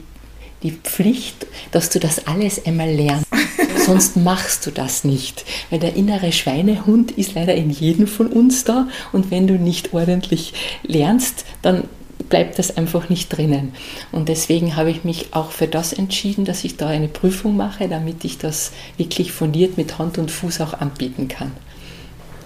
die 0.63 0.71
Pflicht, 0.71 1.45
dass 1.71 1.89
du 1.89 1.99
das 1.99 2.25
alles 2.25 2.65
einmal 2.65 2.89
lernst. 2.89 3.27
Sonst 3.85 4.15
machst 4.15 4.65
du 4.65 4.71
das 4.71 5.03
nicht, 5.03 5.43
weil 5.69 5.79
der 5.79 5.95
innere 5.95 6.31
Schweinehund 6.31 7.11
ist 7.11 7.35
leider 7.35 7.53
in 7.53 7.69
jedem 7.69 8.07
von 8.07 8.27
uns 8.27 8.63
da 8.63 8.87
und 9.11 9.29
wenn 9.29 9.45
du 9.45 9.55
nicht 9.55 9.93
ordentlich 9.93 10.53
lernst, 10.83 11.45
dann 11.61 11.83
bleibt 12.29 12.57
das 12.59 12.77
einfach 12.77 13.09
nicht 13.09 13.29
drinnen. 13.29 13.73
Und 14.13 14.29
deswegen 14.29 14.77
habe 14.77 14.89
ich 14.89 15.03
mich 15.03 15.27
auch 15.31 15.51
für 15.51 15.67
das 15.67 15.91
entschieden, 15.91 16.45
dass 16.45 16.63
ich 16.63 16.77
da 16.77 16.87
eine 16.87 17.09
Prüfung 17.09 17.57
mache, 17.57 17.89
damit 17.89 18.23
ich 18.23 18.37
das 18.37 18.71
wirklich 18.97 19.33
fundiert 19.33 19.77
mit 19.77 19.99
Hand 19.99 20.17
und 20.17 20.31
Fuß 20.31 20.61
auch 20.61 20.73
anbieten 20.73 21.27
kann. 21.27 21.51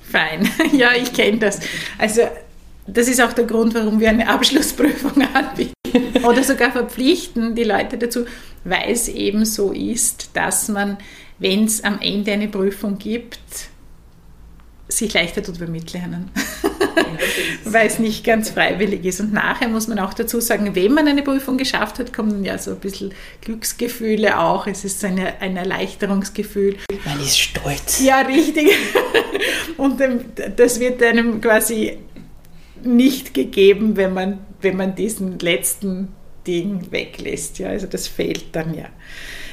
Fein, 0.01 0.49
ja, 0.73 0.91
ich 0.93 1.13
kenne 1.13 1.37
das. 1.37 1.59
Also 1.99 2.21
das 2.87 3.07
ist 3.07 3.21
auch 3.21 3.33
der 3.33 3.45
Grund, 3.45 3.75
warum 3.75 3.99
wir 3.99 4.09
eine 4.09 4.27
Abschlussprüfung 4.27 5.21
anbieten 5.33 5.73
oder 6.23 6.43
sogar 6.43 6.71
verpflichten 6.71 7.53
die 7.53 7.63
Leute 7.63 7.97
dazu, 7.97 8.25
weil 8.63 8.91
es 8.91 9.07
eben 9.07 9.45
so 9.45 9.71
ist, 9.71 10.31
dass 10.33 10.69
man 10.69 10.97
wenn 11.39 11.65
es 11.65 11.83
am 11.83 11.99
Ende 12.01 12.31
eine 12.31 12.47
Prüfung 12.47 12.97
gibt, 12.97 13.39
sich 14.89 15.13
leichter 15.13 15.43
tut 15.43 15.59
beim 15.59 15.71
Mitlernen, 15.71 16.29
weil 17.65 17.87
es 17.87 17.99
nicht 17.99 18.23
ganz 18.23 18.49
freiwillig 18.49 19.03
ist. 19.05 19.19
Und 19.19 19.33
nachher 19.33 19.67
muss 19.67 19.87
man 19.87 19.99
auch 19.99 20.13
dazu 20.13 20.39
sagen, 20.39 20.75
wenn 20.75 20.93
man 20.93 21.07
eine 21.07 21.23
Prüfung 21.23 21.57
geschafft 21.57 21.99
hat, 21.99 22.13
kommen 22.13 22.43
ja 22.45 22.57
so 22.57 22.71
ein 22.71 22.79
bisschen 22.79 23.13
Glücksgefühle 23.41 24.39
auch. 24.39 24.65
Es 24.65 24.85
ist 24.85 25.03
eine, 25.03 25.41
ein 25.41 25.57
Erleichterungsgefühl. 25.57 26.77
Man 27.05 27.19
ist 27.19 27.37
stolz. 27.37 28.01
Ja, 28.01 28.21
richtig. 28.21 28.71
Und 29.77 30.01
das 30.55 30.79
wird 30.79 31.03
einem 31.03 31.41
quasi 31.41 31.97
nicht 32.83 33.33
gegeben, 33.33 33.97
wenn 33.97 34.13
man, 34.13 34.39
wenn 34.61 34.77
man 34.77 34.95
diesen 34.95 35.37
letzten 35.39 36.09
Ding 36.45 36.91
weglässt. 36.91 37.59
Ja, 37.59 37.69
also 37.69 37.87
das 37.87 38.07
fehlt 38.07 38.55
dann 38.55 38.73
ja. 38.73 38.85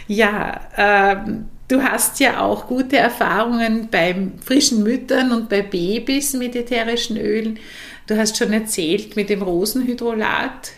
Ja, 0.07 0.61
ähm, 0.77 1.47
Du 1.67 1.83
hast 1.83 2.21
ja 2.21 2.41
auch 2.41 2.67
gute 2.67 2.99
Erfahrungen 2.99 3.89
bei 3.91 4.15
frischen 4.45 4.83
Müttern 4.83 5.33
und 5.33 5.49
bei 5.49 5.63
Babys 5.63 6.35
mit 6.35 6.55
ätherischen 6.55 7.17
Ölen. 7.17 7.59
Du 8.07 8.19
hast 8.19 8.37
schon 8.37 8.53
erzählt 8.53 9.17
mit 9.17 9.31
dem 9.31 9.41
Rosenhydrolat 9.41 10.73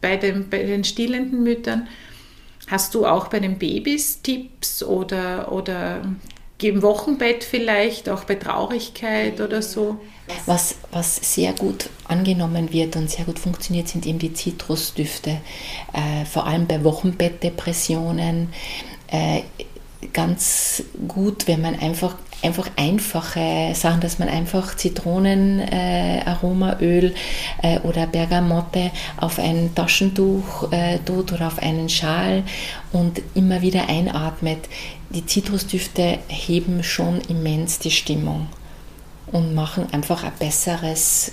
bei, 0.00 0.16
dem, 0.16 0.50
bei 0.50 0.64
den 0.64 0.82
stillenden 0.82 1.44
Müttern. 1.44 1.86
Hast 2.66 2.94
du 2.94 3.06
auch 3.06 3.28
bei 3.28 3.38
den 3.38 3.58
Babys 3.58 4.20
Tipps 4.22 4.82
oder, 4.82 5.52
oder 5.52 6.02
im 6.60 6.82
Wochenbett 6.82 7.44
vielleicht, 7.44 8.08
auch 8.08 8.24
bei 8.24 8.34
Traurigkeit 8.34 9.40
oder 9.40 9.62
so? 9.62 10.00
Was, 10.46 10.76
was 10.90 11.34
sehr 11.34 11.52
gut 11.52 11.88
angenommen 12.08 12.72
wird 12.72 12.96
und 12.96 13.08
sehr 13.08 13.24
gut 13.24 13.38
funktioniert, 13.38 13.86
sind 13.86 14.06
eben 14.06 14.18
die 14.18 14.32
Zitrusdüfte. 14.32 15.40
Äh, 15.92 16.24
vor 16.24 16.46
allem 16.46 16.66
bei 16.66 16.82
Wochenbettdepressionen. 16.82 18.48
Äh, 19.08 19.42
ganz 20.12 20.82
gut, 21.08 21.46
wenn 21.46 21.60
man 21.60 21.78
einfach, 21.78 22.16
einfach 22.42 22.68
einfache 22.76 23.72
Sachen, 23.74 24.00
dass 24.00 24.18
man 24.18 24.28
einfach 24.28 24.76
Zitronenaromaöl 24.76 27.14
äh, 27.62 27.76
äh, 27.76 27.80
oder 27.80 28.06
Bergamotte 28.06 28.90
auf 29.16 29.38
ein 29.38 29.74
Taschentuch 29.74 30.70
äh, 30.72 30.98
tut 30.98 31.32
oder 31.32 31.46
auf 31.48 31.58
einen 31.58 31.88
Schal 31.88 32.42
und 32.92 33.22
immer 33.34 33.62
wieder 33.62 33.88
einatmet. 33.88 34.68
Die 35.10 35.24
Zitrusdüfte 35.24 36.18
heben 36.28 36.82
schon 36.82 37.20
immens 37.22 37.78
die 37.78 37.90
Stimmung 37.90 38.48
und 39.32 39.54
machen 39.54 39.86
einfach 39.92 40.24
ein 40.24 40.32
besseres 40.38 41.32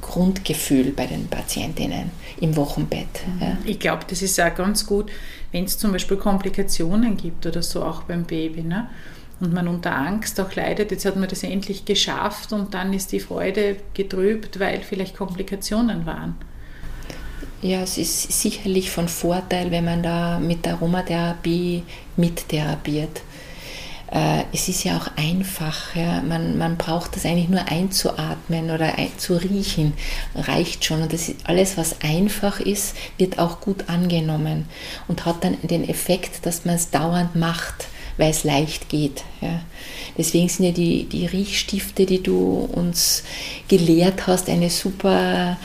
Grundgefühl 0.00 0.92
bei 0.92 1.06
den 1.06 1.28
Patientinnen 1.28 2.10
im 2.40 2.56
Wochenbett. 2.56 3.08
Ja. 3.40 3.56
Ich 3.64 3.78
glaube, 3.78 4.04
das 4.08 4.22
ist 4.22 4.40
auch 4.40 4.54
ganz 4.54 4.86
gut, 4.86 5.10
wenn 5.52 5.64
es 5.64 5.78
zum 5.78 5.92
Beispiel 5.92 6.16
Komplikationen 6.16 7.16
gibt 7.16 7.46
oder 7.46 7.62
so 7.62 7.82
auch 7.82 8.02
beim 8.02 8.24
Baby. 8.24 8.62
Ne? 8.62 8.88
Und 9.40 9.52
man 9.52 9.68
unter 9.68 9.96
Angst 9.96 10.38
auch 10.40 10.54
leidet, 10.54 10.90
jetzt 10.90 11.04
hat 11.04 11.16
man 11.16 11.28
das 11.28 11.42
endlich 11.42 11.84
geschafft 11.84 12.52
und 12.52 12.74
dann 12.74 12.92
ist 12.92 13.12
die 13.12 13.20
Freude 13.20 13.76
getrübt, 13.94 14.60
weil 14.60 14.80
vielleicht 14.82 15.16
Komplikationen 15.16 16.06
waren. 16.06 16.36
Ja, 17.62 17.82
es 17.82 17.98
ist 17.98 18.40
sicherlich 18.40 18.90
von 18.90 19.08
Vorteil, 19.08 19.70
wenn 19.70 19.84
man 19.84 20.02
da 20.02 20.38
mit 20.38 20.64
der 20.64 20.74
Aromatherapie 20.74 21.82
mittherapiert. 22.16 23.22
Äh, 24.10 24.42
es 24.52 24.68
ist 24.68 24.84
ja 24.84 24.96
auch 24.96 25.08
einfach. 25.16 25.94
Ja. 25.94 26.20
Man, 26.22 26.58
man 26.58 26.76
braucht 26.76 27.16
das 27.16 27.24
eigentlich 27.24 27.48
nur 27.48 27.66
einzuatmen 27.68 28.70
oder 28.70 28.98
ein, 28.98 29.10
zu 29.16 29.36
riechen, 29.36 29.92
reicht 30.34 30.84
schon. 30.84 31.02
Und 31.02 31.12
das 31.12 31.32
alles, 31.44 31.76
was 31.76 32.00
einfach 32.00 32.60
ist, 32.60 32.96
wird 33.18 33.38
auch 33.38 33.60
gut 33.60 33.88
angenommen 33.88 34.66
und 35.08 35.26
hat 35.26 35.44
dann 35.44 35.56
den 35.62 35.88
Effekt, 35.88 36.44
dass 36.46 36.64
man 36.64 36.74
es 36.74 36.90
dauernd 36.90 37.36
macht, 37.36 37.86
weil 38.16 38.30
es 38.30 38.44
leicht 38.44 38.88
geht. 38.88 39.22
Ja. 39.40 39.60
Deswegen 40.18 40.48
sind 40.48 40.66
ja 40.66 40.72
die, 40.72 41.04
die 41.04 41.26
Riechstifte, 41.26 42.04
die 42.04 42.22
du 42.22 42.68
uns 42.72 43.22
gelehrt 43.68 44.26
hast, 44.26 44.48
eine 44.48 44.70
super 44.70 45.56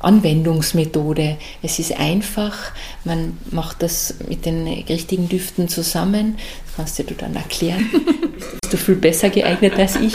Anwendungsmethode. 0.00 1.38
Es 1.62 1.78
ist 1.78 1.98
einfach, 1.98 2.72
man 3.04 3.38
macht 3.50 3.82
das 3.82 4.16
mit 4.28 4.44
den 4.44 4.66
richtigen 4.66 5.28
Düften 5.28 5.68
zusammen. 5.68 6.36
Kannst 6.76 6.98
du 6.98 7.04
dann 7.04 7.36
erklären. 7.36 7.90
bist 8.60 8.72
du 8.72 8.76
viel 8.76 8.96
besser 8.96 9.30
geeignet 9.30 9.74
als 9.78 9.96
ich. 9.96 10.14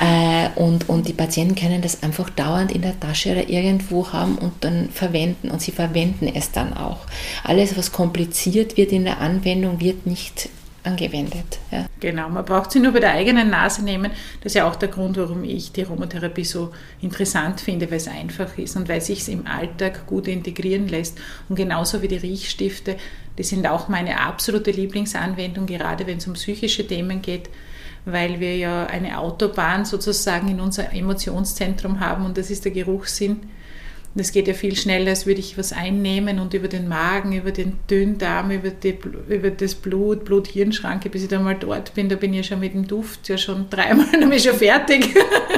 Äh, 0.00 0.48
und, 0.56 0.88
und 0.88 1.08
die 1.08 1.12
Patienten 1.12 1.54
können 1.54 1.82
das 1.82 2.02
einfach 2.02 2.30
dauernd 2.30 2.72
in 2.72 2.82
der 2.82 2.98
Tasche 2.98 3.32
oder 3.32 3.48
irgendwo 3.48 4.12
haben 4.12 4.38
und 4.38 4.52
dann 4.60 4.90
verwenden. 4.90 5.50
Und 5.50 5.60
sie 5.60 5.72
verwenden 5.72 6.30
es 6.32 6.52
dann 6.52 6.72
auch. 6.72 7.00
Alles, 7.42 7.76
was 7.76 7.92
kompliziert 7.92 8.76
wird 8.76 8.92
in 8.92 9.04
der 9.04 9.20
Anwendung, 9.20 9.80
wird 9.80 10.06
nicht 10.06 10.48
angewendet. 10.82 11.58
Ja. 11.70 11.86
Genau, 12.00 12.28
man 12.28 12.44
braucht 12.44 12.72
sie 12.72 12.80
nur 12.80 12.92
bei 12.92 13.00
der 13.00 13.12
eigenen 13.12 13.50
Nase 13.50 13.84
nehmen. 13.84 14.12
Das 14.42 14.52
ist 14.52 14.56
ja 14.56 14.68
auch 14.68 14.76
der 14.76 14.88
Grund, 14.88 15.16
warum 15.16 15.44
ich 15.44 15.72
die 15.72 15.84
Aromatherapie 15.84 16.44
so 16.44 16.72
interessant 17.00 17.60
finde, 17.60 17.90
weil 17.90 17.98
es 17.98 18.08
einfach 18.08 18.56
ist 18.56 18.76
und 18.76 18.88
weil 18.88 19.00
sich 19.00 19.20
es 19.20 19.28
im 19.28 19.46
Alltag 19.46 20.06
gut 20.06 20.26
integrieren 20.26 20.88
lässt. 20.88 21.18
Und 21.48 21.56
genauso 21.56 22.02
wie 22.02 22.08
die 22.08 22.16
Riechstifte, 22.16 22.96
die 23.36 23.42
sind 23.42 23.66
auch 23.66 23.88
meine 23.88 24.20
absolute 24.20 24.70
Lieblingsanwendung, 24.70 25.66
gerade 25.66 26.06
wenn 26.06 26.18
es 26.18 26.26
um 26.26 26.34
psychische 26.34 26.86
Themen 26.86 27.22
geht, 27.22 27.50
weil 28.04 28.40
wir 28.40 28.56
ja 28.56 28.86
eine 28.86 29.18
Autobahn 29.18 29.84
sozusagen 29.84 30.48
in 30.48 30.60
unser 30.60 30.92
Emotionszentrum 30.92 32.00
haben 32.00 32.24
und 32.24 32.38
das 32.38 32.50
ist 32.50 32.64
der 32.64 32.72
Geruchssinn 32.72 33.40
das 34.14 34.32
geht 34.32 34.48
ja 34.48 34.54
viel 34.54 34.74
schneller, 34.74 35.10
als 35.10 35.26
würde 35.26 35.38
ich 35.38 35.56
was 35.56 35.72
einnehmen 35.72 36.40
und 36.40 36.52
über 36.52 36.66
den 36.66 36.88
Magen, 36.88 37.32
über 37.32 37.52
den 37.52 37.78
Dünndarm, 37.88 38.50
über, 38.50 38.70
die, 38.70 38.98
über 39.28 39.50
das 39.50 39.76
Blut, 39.76 40.24
Blut-Hirn-Schranke, 40.24 41.08
bis 41.10 41.22
ich 41.22 41.28
da 41.28 41.38
mal 41.38 41.54
dort 41.54 41.94
bin. 41.94 42.08
Da 42.08 42.16
bin 42.16 42.32
ich 42.32 42.38
ja 42.38 42.42
schon 42.42 42.60
mit 42.60 42.74
dem 42.74 42.88
Duft 42.88 43.28
ja 43.28 43.38
schon 43.38 43.70
dreimal, 43.70 44.06
dann 44.12 44.28
bin 44.28 44.32
ich 44.32 44.42
schon 44.42 44.56
fertig, 44.56 45.14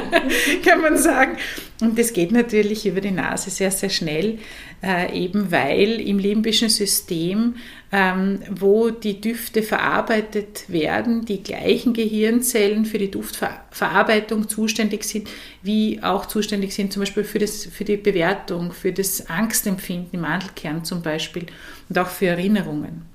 kann 0.63 0.81
man 0.81 0.97
sagen. 0.97 1.37
Und 1.83 1.99
das 1.99 2.13
geht 2.13 2.31
natürlich 2.31 2.85
über 2.85 3.01
die 3.01 3.11
Nase 3.11 3.49
sehr, 3.49 3.69
sehr 3.69 3.89
schnell, 3.89 4.39
äh, 4.81 5.13
eben 5.13 5.51
weil 5.51 5.99
im 5.99 6.17
limbischen 6.17 6.69
System, 6.69 7.55
ähm, 7.91 8.39
wo 8.49 8.89
die 8.89 9.19
Düfte 9.19 9.61
verarbeitet 9.63 10.63
werden, 10.69 11.25
die 11.25 11.43
gleichen 11.43 11.93
Gehirnzellen 11.93 12.85
für 12.85 12.99
die 12.99 13.11
Duftverarbeitung 13.11 14.47
zuständig 14.47 15.03
sind, 15.03 15.27
wie 15.61 16.01
auch 16.01 16.25
zuständig 16.25 16.73
sind 16.73 16.93
zum 16.93 17.01
Beispiel 17.01 17.25
für, 17.25 17.39
das, 17.39 17.65
für 17.65 17.83
die 17.83 17.97
Bewertung, 17.97 18.71
für 18.71 18.93
das 18.93 19.29
Angstempfinden 19.29 20.13
im 20.13 20.21
Mandelkern 20.21 20.85
zum 20.85 21.01
Beispiel 21.01 21.47
und 21.89 21.99
auch 21.99 22.07
für 22.07 22.27
Erinnerungen. 22.27 23.12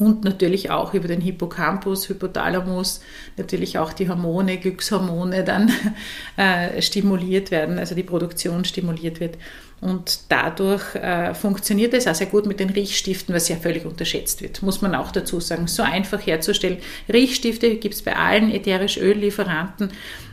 Und 0.00 0.24
natürlich 0.24 0.70
auch 0.70 0.94
über 0.94 1.08
den 1.08 1.20
Hippocampus, 1.20 2.08
Hypothalamus, 2.08 3.02
natürlich 3.36 3.78
auch 3.78 3.92
die 3.92 4.08
Hormone, 4.08 4.56
Glückshormone 4.56 5.44
dann 5.44 5.70
äh, 6.38 6.80
stimuliert 6.80 7.50
werden, 7.50 7.78
also 7.78 7.94
die 7.94 8.02
Produktion 8.02 8.64
stimuliert 8.64 9.20
wird. 9.20 9.36
Und 9.82 10.20
dadurch 10.30 10.94
äh, 10.94 11.34
funktioniert 11.34 11.92
es 11.92 12.06
auch 12.06 12.14
sehr 12.14 12.28
gut 12.28 12.46
mit 12.46 12.60
den 12.60 12.70
Riechstiften, 12.70 13.34
was 13.34 13.50
ja 13.50 13.56
völlig 13.56 13.84
unterschätzt 13.84 14.40
wird, 14.40 14.62
muss 14.62 14.80
man 14.80 14.94
auch 14.94 15.12
dazu 15.12 15.38
sagen. 15.38 15.66
So 15.66 15.82
einfach 15.82 16.26
herzustellen. 16.26 16.78
Riechstifte 17.12 17.76
gibt 17.76 17.94
es 17.94 18.02
bei 18.02 18.16
allen 18.16 18.50
ätherischen 18.50 19.02
Öllieferanten. 19.02 19.90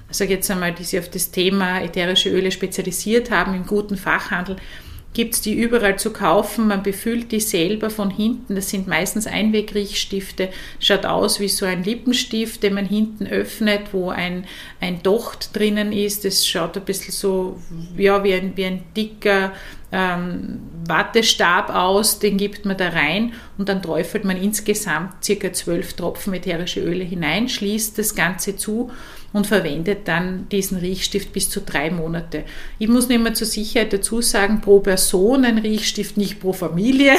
Also 0.07 0.23
jetzt 0.23 0.49
einmal, 0.49 0.73
die 0.73 0.85
sich 0.85 0.99
auf 0.99 1.09
das 1.09 1.31
Thema 1.31 1.81
ätherische 1.81 2.29
Öle 2.29 2.51
spezialisiert 2.51 3.31
haben 3.31 3.53
im 3.53 3.65
guten 3.65 3.97
Fachhandel 3.97 4.55
gibt 5.13 5.33
es 5.33 5.41
die 5.41 5.53
überall 5.53 5.97
zu 5.97 6.11
kaufen. 6.13 6.67
Man 6.67 6.83
befüllt 6.83 7.31
die 7.31 7.39
selber 7.39 7.89
von 7.89 8.11
hinten. 8.11 8.55
Das 8.55 8.69
sind 8.69 8.87
meistens 8.87 9.25
Einwegriechstifte. 9.25 10.49
Schaut 10.79 11.05
aus 11.05 11.39
wie 11.39 11.49
so 11.49 11.65
ein 11.65 11.83
Lippenstift, 11.83 12.61
den 12.61 12.75
man 12.75 12.85
hinten 12.85 13.25
öffnet, 13.25 13.93
wo 13.93 14.09
ein, 14.09 14.45
ein 14.79 15.01
Docht 15.01 15.55
drinnen 15.55 15.91
ist. 15.91 16.23
Das 16.23 16.45
schaut 16.45 16.77
ein 16.77 16.85
bisschen 16.85 17.13
so 17.13 17.59
ja, 17.97 18.23
wie, 18.23 18.33
ein, 18.33 18.53
wie 18.55 18.65
ein 18.65 18.83
dicker 18.95 19.53
ähm, 19.91 20.59
Wattestab 20.85 21.69
aus, 21.69 22.19
den 22.19 22.37
gibt 22.37 22.65
man 22.65 22.77
da 22.77 22.89
rein 22.89 23.33
und 23.57 23.69
dann 23.69 23.81
träufelt 23.81 24.25
man 24.25 24.37
insgesamt 24.37 25.23
circa 25.23 25.53
zwölf 25.53 25.93
Tropfen 25.93 26.33
ätherische 26.33 26.81
Öle 26.81 27.03
hinein, 27.03 27.47
schließt 27.47 27.97
das 27.97 28.13
Ganze 28.13 28.57
zu 28.57 28.91
und 29.33 29.47
verwendet 29.47 30.07
dann 30.07 30.47
diesen 30.49 30.77
Riechstift 30.77 31.33
bis 31.33 31.49
zu 31.49 31.61
drei 31.61 31.91
Monate. 31.91 32.43
Ich 32.79 32.87
muss 32.87 33.07
nur 33.07 33.17
immer 33.17 33.33
zur 33.33 33.47
Sicherheit 33.47 33.93
dazu 33.93 34.21
sagen, 34.21 34.61
pro 34.61 34.79
Person 34.79 35.45
ein 35.45 35.57
Riechstift, 35.57 36.17
nicht 36.17 36.39
pro 36.39 36.53
Familie. 36.53 37.13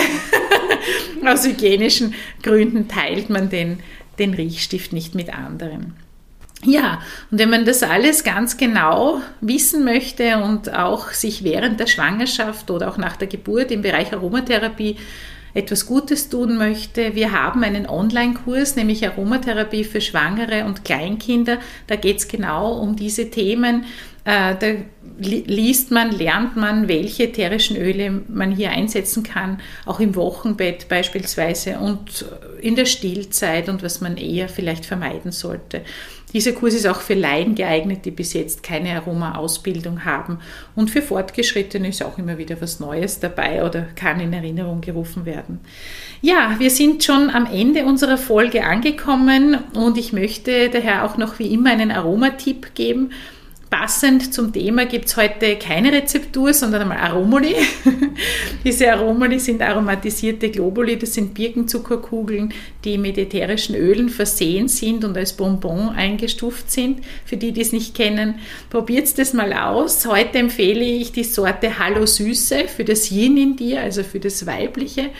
Aus 1.26 1.46
hygienischen 1.46 2.14
Gründen 2.42 2.88
teilt 2.88 3.28
man 3.28 3.50
den, 3.50 3.80
den 4.18 4.34
Riechstift 4.34 4.92
nicht 4.92 5.14
mit 5.14 5.32
anderen. 5.32 5.94
Ja, 6.64 7.00
und 7.30 7.38
wenn 7.38 7.50
man 7.50 7.64
das 7.64 7.84
alles 7.84 8.24
ganz 8.24 8.56
genau 8.56 9.20
wissen 9.40 9.84
möchte 9.84 10.38
und 10.38 10.74
auch 10.74 11.12
sich 11.12 11.44
während 11.44 11.78
der 11.78 11.86
Schwangerschaft 11.86 12.70
oder 12.70 12.88
auch 12.88 12.96
nach 12.96 13.16
der 13.16 13.28
Geburt 13.28 13.70
im 13.70 13.82
Bereich 13.82 14.12
Aromatherapie 14.12 14.96
etwas 15.58 15.86
Gutes 15.86 16.28
tun 16.28 16.56
möchte, 16.56 17.14
wir 17.14 17.32
haben 17.32 17.64
einen 17.64 17.88
Online-Kurs, 17.88 18.76
nämlich 18.76 19.06
Aromatherapie 19.06 19.84
für 19.84 20.00
Schwangere 20.00 20.64
und 20.64 20.84
Kleinkinder. 20.84 21.58
Da 21.88 21.96
geht 21.96 22.18
es 22.18 22.28
genau 22.28 22.74
um 22.74 22.94
diese 22.94 23.30
Themen. 23.30 23.84
Äh, 24.24 24.54
da 24.58 24.66
liest 25.18 25.90
man, 25.90 26.12
lernt 26.12 26.56
man, 26.56 26.86
welche 26.86 27.24
ätherischen 27.24 27.76
Öle 27.76 28.22
man 28.28 28.52
hier 28.52 28.70
einsetzen 28.70 29.24
kann, 29.24 29.60
auch 29.84 29.98
im 29.98 30.14
Wochenbett 30.14 30.88
beispielsweise 30.88 31.78
und 31.78 32.24
in 32.60 32.76
der 32.76 32.86
Stillzeit 32.86 33.68
und 33.68 33.82
was 33.82 34.00
man 34.00 34.16
eher 34.16 34.48
vielleicht 34.48 34.86
vermeiden 34.86 35.32
sollte. 35.32 35.82
Dieser 36.32 36.52
Kurs 36.52 36.74
ist 36.74 36.86
auch 36.86 37.00
für 37.00 37.14
Laien 37.14 37.54
geeignet, 37.54 38.04
die 38.04 38.10
bis 38.10 38.34
jetzt 38.34 38.62
keine 38.62 38.94
Aroma-Ausbildung 38.96 40.04
haben. 40.04 40.38
Und 40.74 40.90
für 40.90 41.00
Fortgeschrittene 41.00 41.88
ist 41.88 42.02
auch 42.04 42.18
immer 42.18 42.36
wieder 42.36 42.60
was 42.60 42.80
Neues 42.80 43.18
dabei 43.20 43.64
oder 43.64 43.86
kann 43.96 44.20
in 44.20 44.32
Erinnerung 44.32 44.80
gerufen 44.82 45.24
werden. 45.24 45.60
Ja, 46.20 46.56
wir 46.58 46.70
sind 46.70 47.02
schon 47.02 47.30
am 47.30 47.46
Ende 47.46 47.86
unserer 47.86 48.18
Folge 48.18 48.64
angekommen 48.64 49.58
und 49.74 49.96
ich 49.96 50.12
möchte 50.12 50.68
daher 50.68 51.04
auch 51.04 51.16
noch 51.16 51.38
wie 51.38 51.52
immer 51.52 51.70
einen 51.70 51.90
Aromatipp 51.90 52.74
geben. 52.74 53.10
Passend 53.70 54.32
zum 54.32 54.50
Thema 54.50 54.86
gibt 54.86 55.06
es 55.06 55.16
heute 55.18 55.56
keine 55.56 55.92
Rezeptur, 55.92 56.54
sondern 56.54 56.82
einmal 56.82 56.98
Aromoli. 56.98 57.54
Diese 58.64 58.90
Aromoli 58.90 59.38
sind 59.38 59.60
aromatisierte 59.60 60.48
Globuli, 60.50 60.98
das 60.98 61.14
sind 61.14 61.34
Birkenzuckerkugeln, 61.34 62.54
die 62.84 62.96
mit 62.96 63.18
ätherischen 63.18 63.74
Ölen 63.74 64.08
versehen 64.08 64.68
sind 64.68 65.04
und 65.04 65.16
als 65.18 65.34
Bonbon 65.34 65.90
eingestuft 65.90 66.70
sind. 66.70 67.00
Für 67.26 67.36
die, 67.36 67.52
die 67.52 67.60
es 67.60 67.72
nicht 67.72 67.94
kennen, 67.94 68.36
probiert 68.70 69.18
das 69.18 69.34
mal 69.34 69.52
aus. 69.52 70.06
Heute 70.06 70.38
empfehle 70.38 70.84
ich 70.84 71.12
die 71.12 71.24
Sorte 71.24 71.78
Hallo 71.78 72.06
Süße 72.06 72.68
für 72.68 72.84
das 72.84 73.10
Yin 73.10 73.36
in 73.36 73.56
dir, 73.56 73.82
also 73.82 74.02
für 74.02 74.20
das 74.20 74.46
Weibliche. 74.46 75.10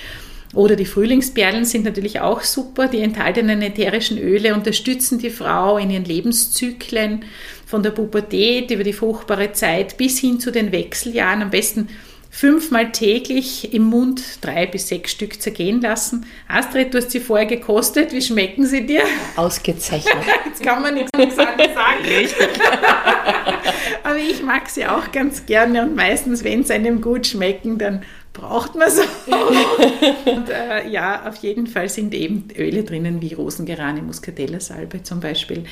Oder 0.55 0.77
die 0.77 0.87
Frühlingsperlen 0.87 1.67
sind 1.67 1.85
natürlich 1.85 2.21
auch 2.21 2.41
super. 2.41 2.89
Die 2.89 3.01
enthaltenen 3.01 3.61
ätherischen 3.61 4.19
Öle 4.19 4.55
unterstützen 4.55 5.19
die 5.19 5.31
Frau 5.31 5.77
in 5.77 5.91
ihren 5.91 6.07
Lebenszyklen 6.07 7.25
von 7.69 7.83
der 7.83 7.91
Pubertät 7.91 8.71
über 8.71 8.83
die 8.83 8.95
fruchtbare 8.95 9.53
Zeit 9.53 9.99
bis 9.99 10.19
hin 10.19 10.41
zu 10.41 10.51
den 10.51 10.73
Wechseljahren. 10.73 11.43
Am 11.43 11.51
besten 11.51 11.89
fünfmal 12.31 12.93
täglich 12.93 13.75
im 13.75 13.83
Mund 13.83 14.23
drei 14.41 14.65
bis 14.67 14.89
sechs 14.89 15.11
Stück 15.11 15.43
zergehen 15.43 15.83
lassen. 15.83 16.25
Astrid, 16.49 16.95
du 16.95 16.99
hast 16.99 17.11
sie 17.11 17.21
vorher 17.21 17.45
gekostet. 17.45 18.13
Wie 18.13 18.23
schmecken 18.23 18.65
sie 18.65 18.87
dir? 18.87 19.03
Ausgezeichnet. 19.37 20.15
Jetzt 20.47 20.63
kann 20.63 20.81
man 20.81 20.95
nichts 20.95 21.13
anderes 21.13 21.75
sagen. 21.75 22.05
Richtig. 22.05 22.49
Aber 24.03 24.17
ich 24.17 24.43
mag 24.43 24.71
sie 24.71 24.87
auch 24.87 25.13
ganz 25.13 25.45
gerne 25.45 25.83
und 25.83 25.95
meistens, 25.95 26.45
wenn 26.45 26.61
es 26.61 26.71
einem 26.71 27.03
gut 27.03 27.27
schmecken, 27.27 27.77
dann 27.77 28.03
braucht 28.33 28.77
man 28.77 28.89
es 28.89 28.99
auch. 29.31 29.79
und 30.25 30.49
äh, 30.49 30.89
ja, 30.89 31.29
auf 31.29 31.37
jeden 31.37 31.67
Fall 31.67 31.91
sind 31.91 32.15
eben 32.15 32.49
Öle 32.57 32.83
drinnen 32.85 33.21
wie 33.21 33.35
Rosengerane, 33.35 34.01
Muscatella-Salbe 34.01 35.03
zum 35.03 35.21
Beispiel. 35.21 35.65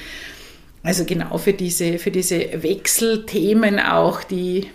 Also 0.82 1.04
genau 1.04 1.38
für 1.38 1.52
diese, 1.52 1.98
für 1.98 2.10
diese 2.10 2.62
Wechselthemen 2.62 3.80
auch, 3.80 4.22
die 4.22 4.68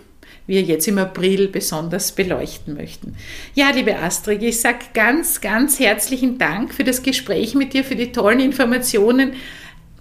wir 0.46 0.62
jetzt 0.62 0.88
im 0.88 0.98
April 0.98 1.48
besonders 1.48 2.12
beleuchten 2.12 2.74
möchten. 2.74 3.16
Ja, 3.54 3.70
liebe 3.70 3.96
Astrid, 3.96 4.42
ich 4.42 4.60
sage 4.60 4.78
ganz, 4.92 5.40
ganz 5.40 5.78
herzlichen 5.78 6.36
Dank 6.38 6.74
für 6.74 6.84
das 6.84 7.02
Gespräch 7.02 7.54
mit 7.54 7.72
dir, 7.72 7.84
für 7.84 7.96
die 7.96 8.12
tollen 8.12 8.40
Informationen. 8.40 9.34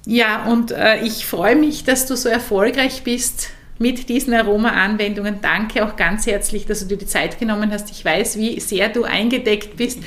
Ja, 0.06 0.46
und 0.46 0.72
äh, 0.72 1.02
ich 1.06 1.26
freue 1.26 1.56
mich, 1.56 1.84
dass 1.84 2.08
du 2.08 2.16
so 2.16 2.28
erfolgreich 2.28 3.04
bist 3.04 3.52
mit 3.78 4.10
diesen 4.10 4.34
Aroma-Anwendungen. 4.34 5.40
Danke 5.42 5.86
auch 5.86 5.96
ganz 5.96 6.26
herzlich, 6.26 6.66
dass 6.66 6.82
du 6.82 6.86
dir 6.86 6.98
die 6.98 7.06
Zeit 7.06 7.40
genommen 7.40 7.72
hast. 7.72 7.92
Ich 7.92 8.04
weiß, 8.04 8.38
wie 8.38 8.60
sehr 8.60 8.90
du 8.90 9.04
eingedeckt 9.04 9.78
bist 9.78 10.00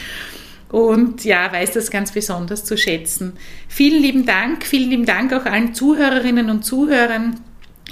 und 0.75 1.25
ja, 1.25 1.53
weiß 1.53 1.71
das 1.71 1.93
ganz 1.93 2.11
besonders 2.11 2.65
zu 2.65 2.77
schätzen. 2.77 3.35
Vielen 3.69 4.03
lieben 4.03 4.27
Dank, 4.27 4.67
vielen 4.67 4.91
lieben 4.91 5.07
Dank 5.07 5.33
auch 5.33 5.47
allen 5.47 5.73
Zuhörerinnen 5.73 6.51
und 6.51 6.65
Zuhörern. 6.65 7.39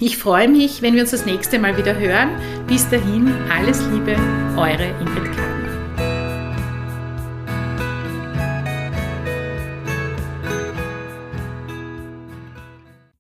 Ich 0.01 0.19
freue 0.19 0.49
mich, 0.49 0.83
wenn 0.83 0.95
wir 0.95 1.03
uns 1.03 1.13
das 1.13 1.25
nächste 1.25 1.61
Mal 1.61 1.77
wieder 1.77 1.97
hören. 1.97 2.31
Bis 2.67 2.89
dahin, 2.89 3.33
alles 3.49 3.81
Liebe, 3.93 4.17
eure 4.57 4.89
Ingrid 5.01 5.31
K. 5.37 5.52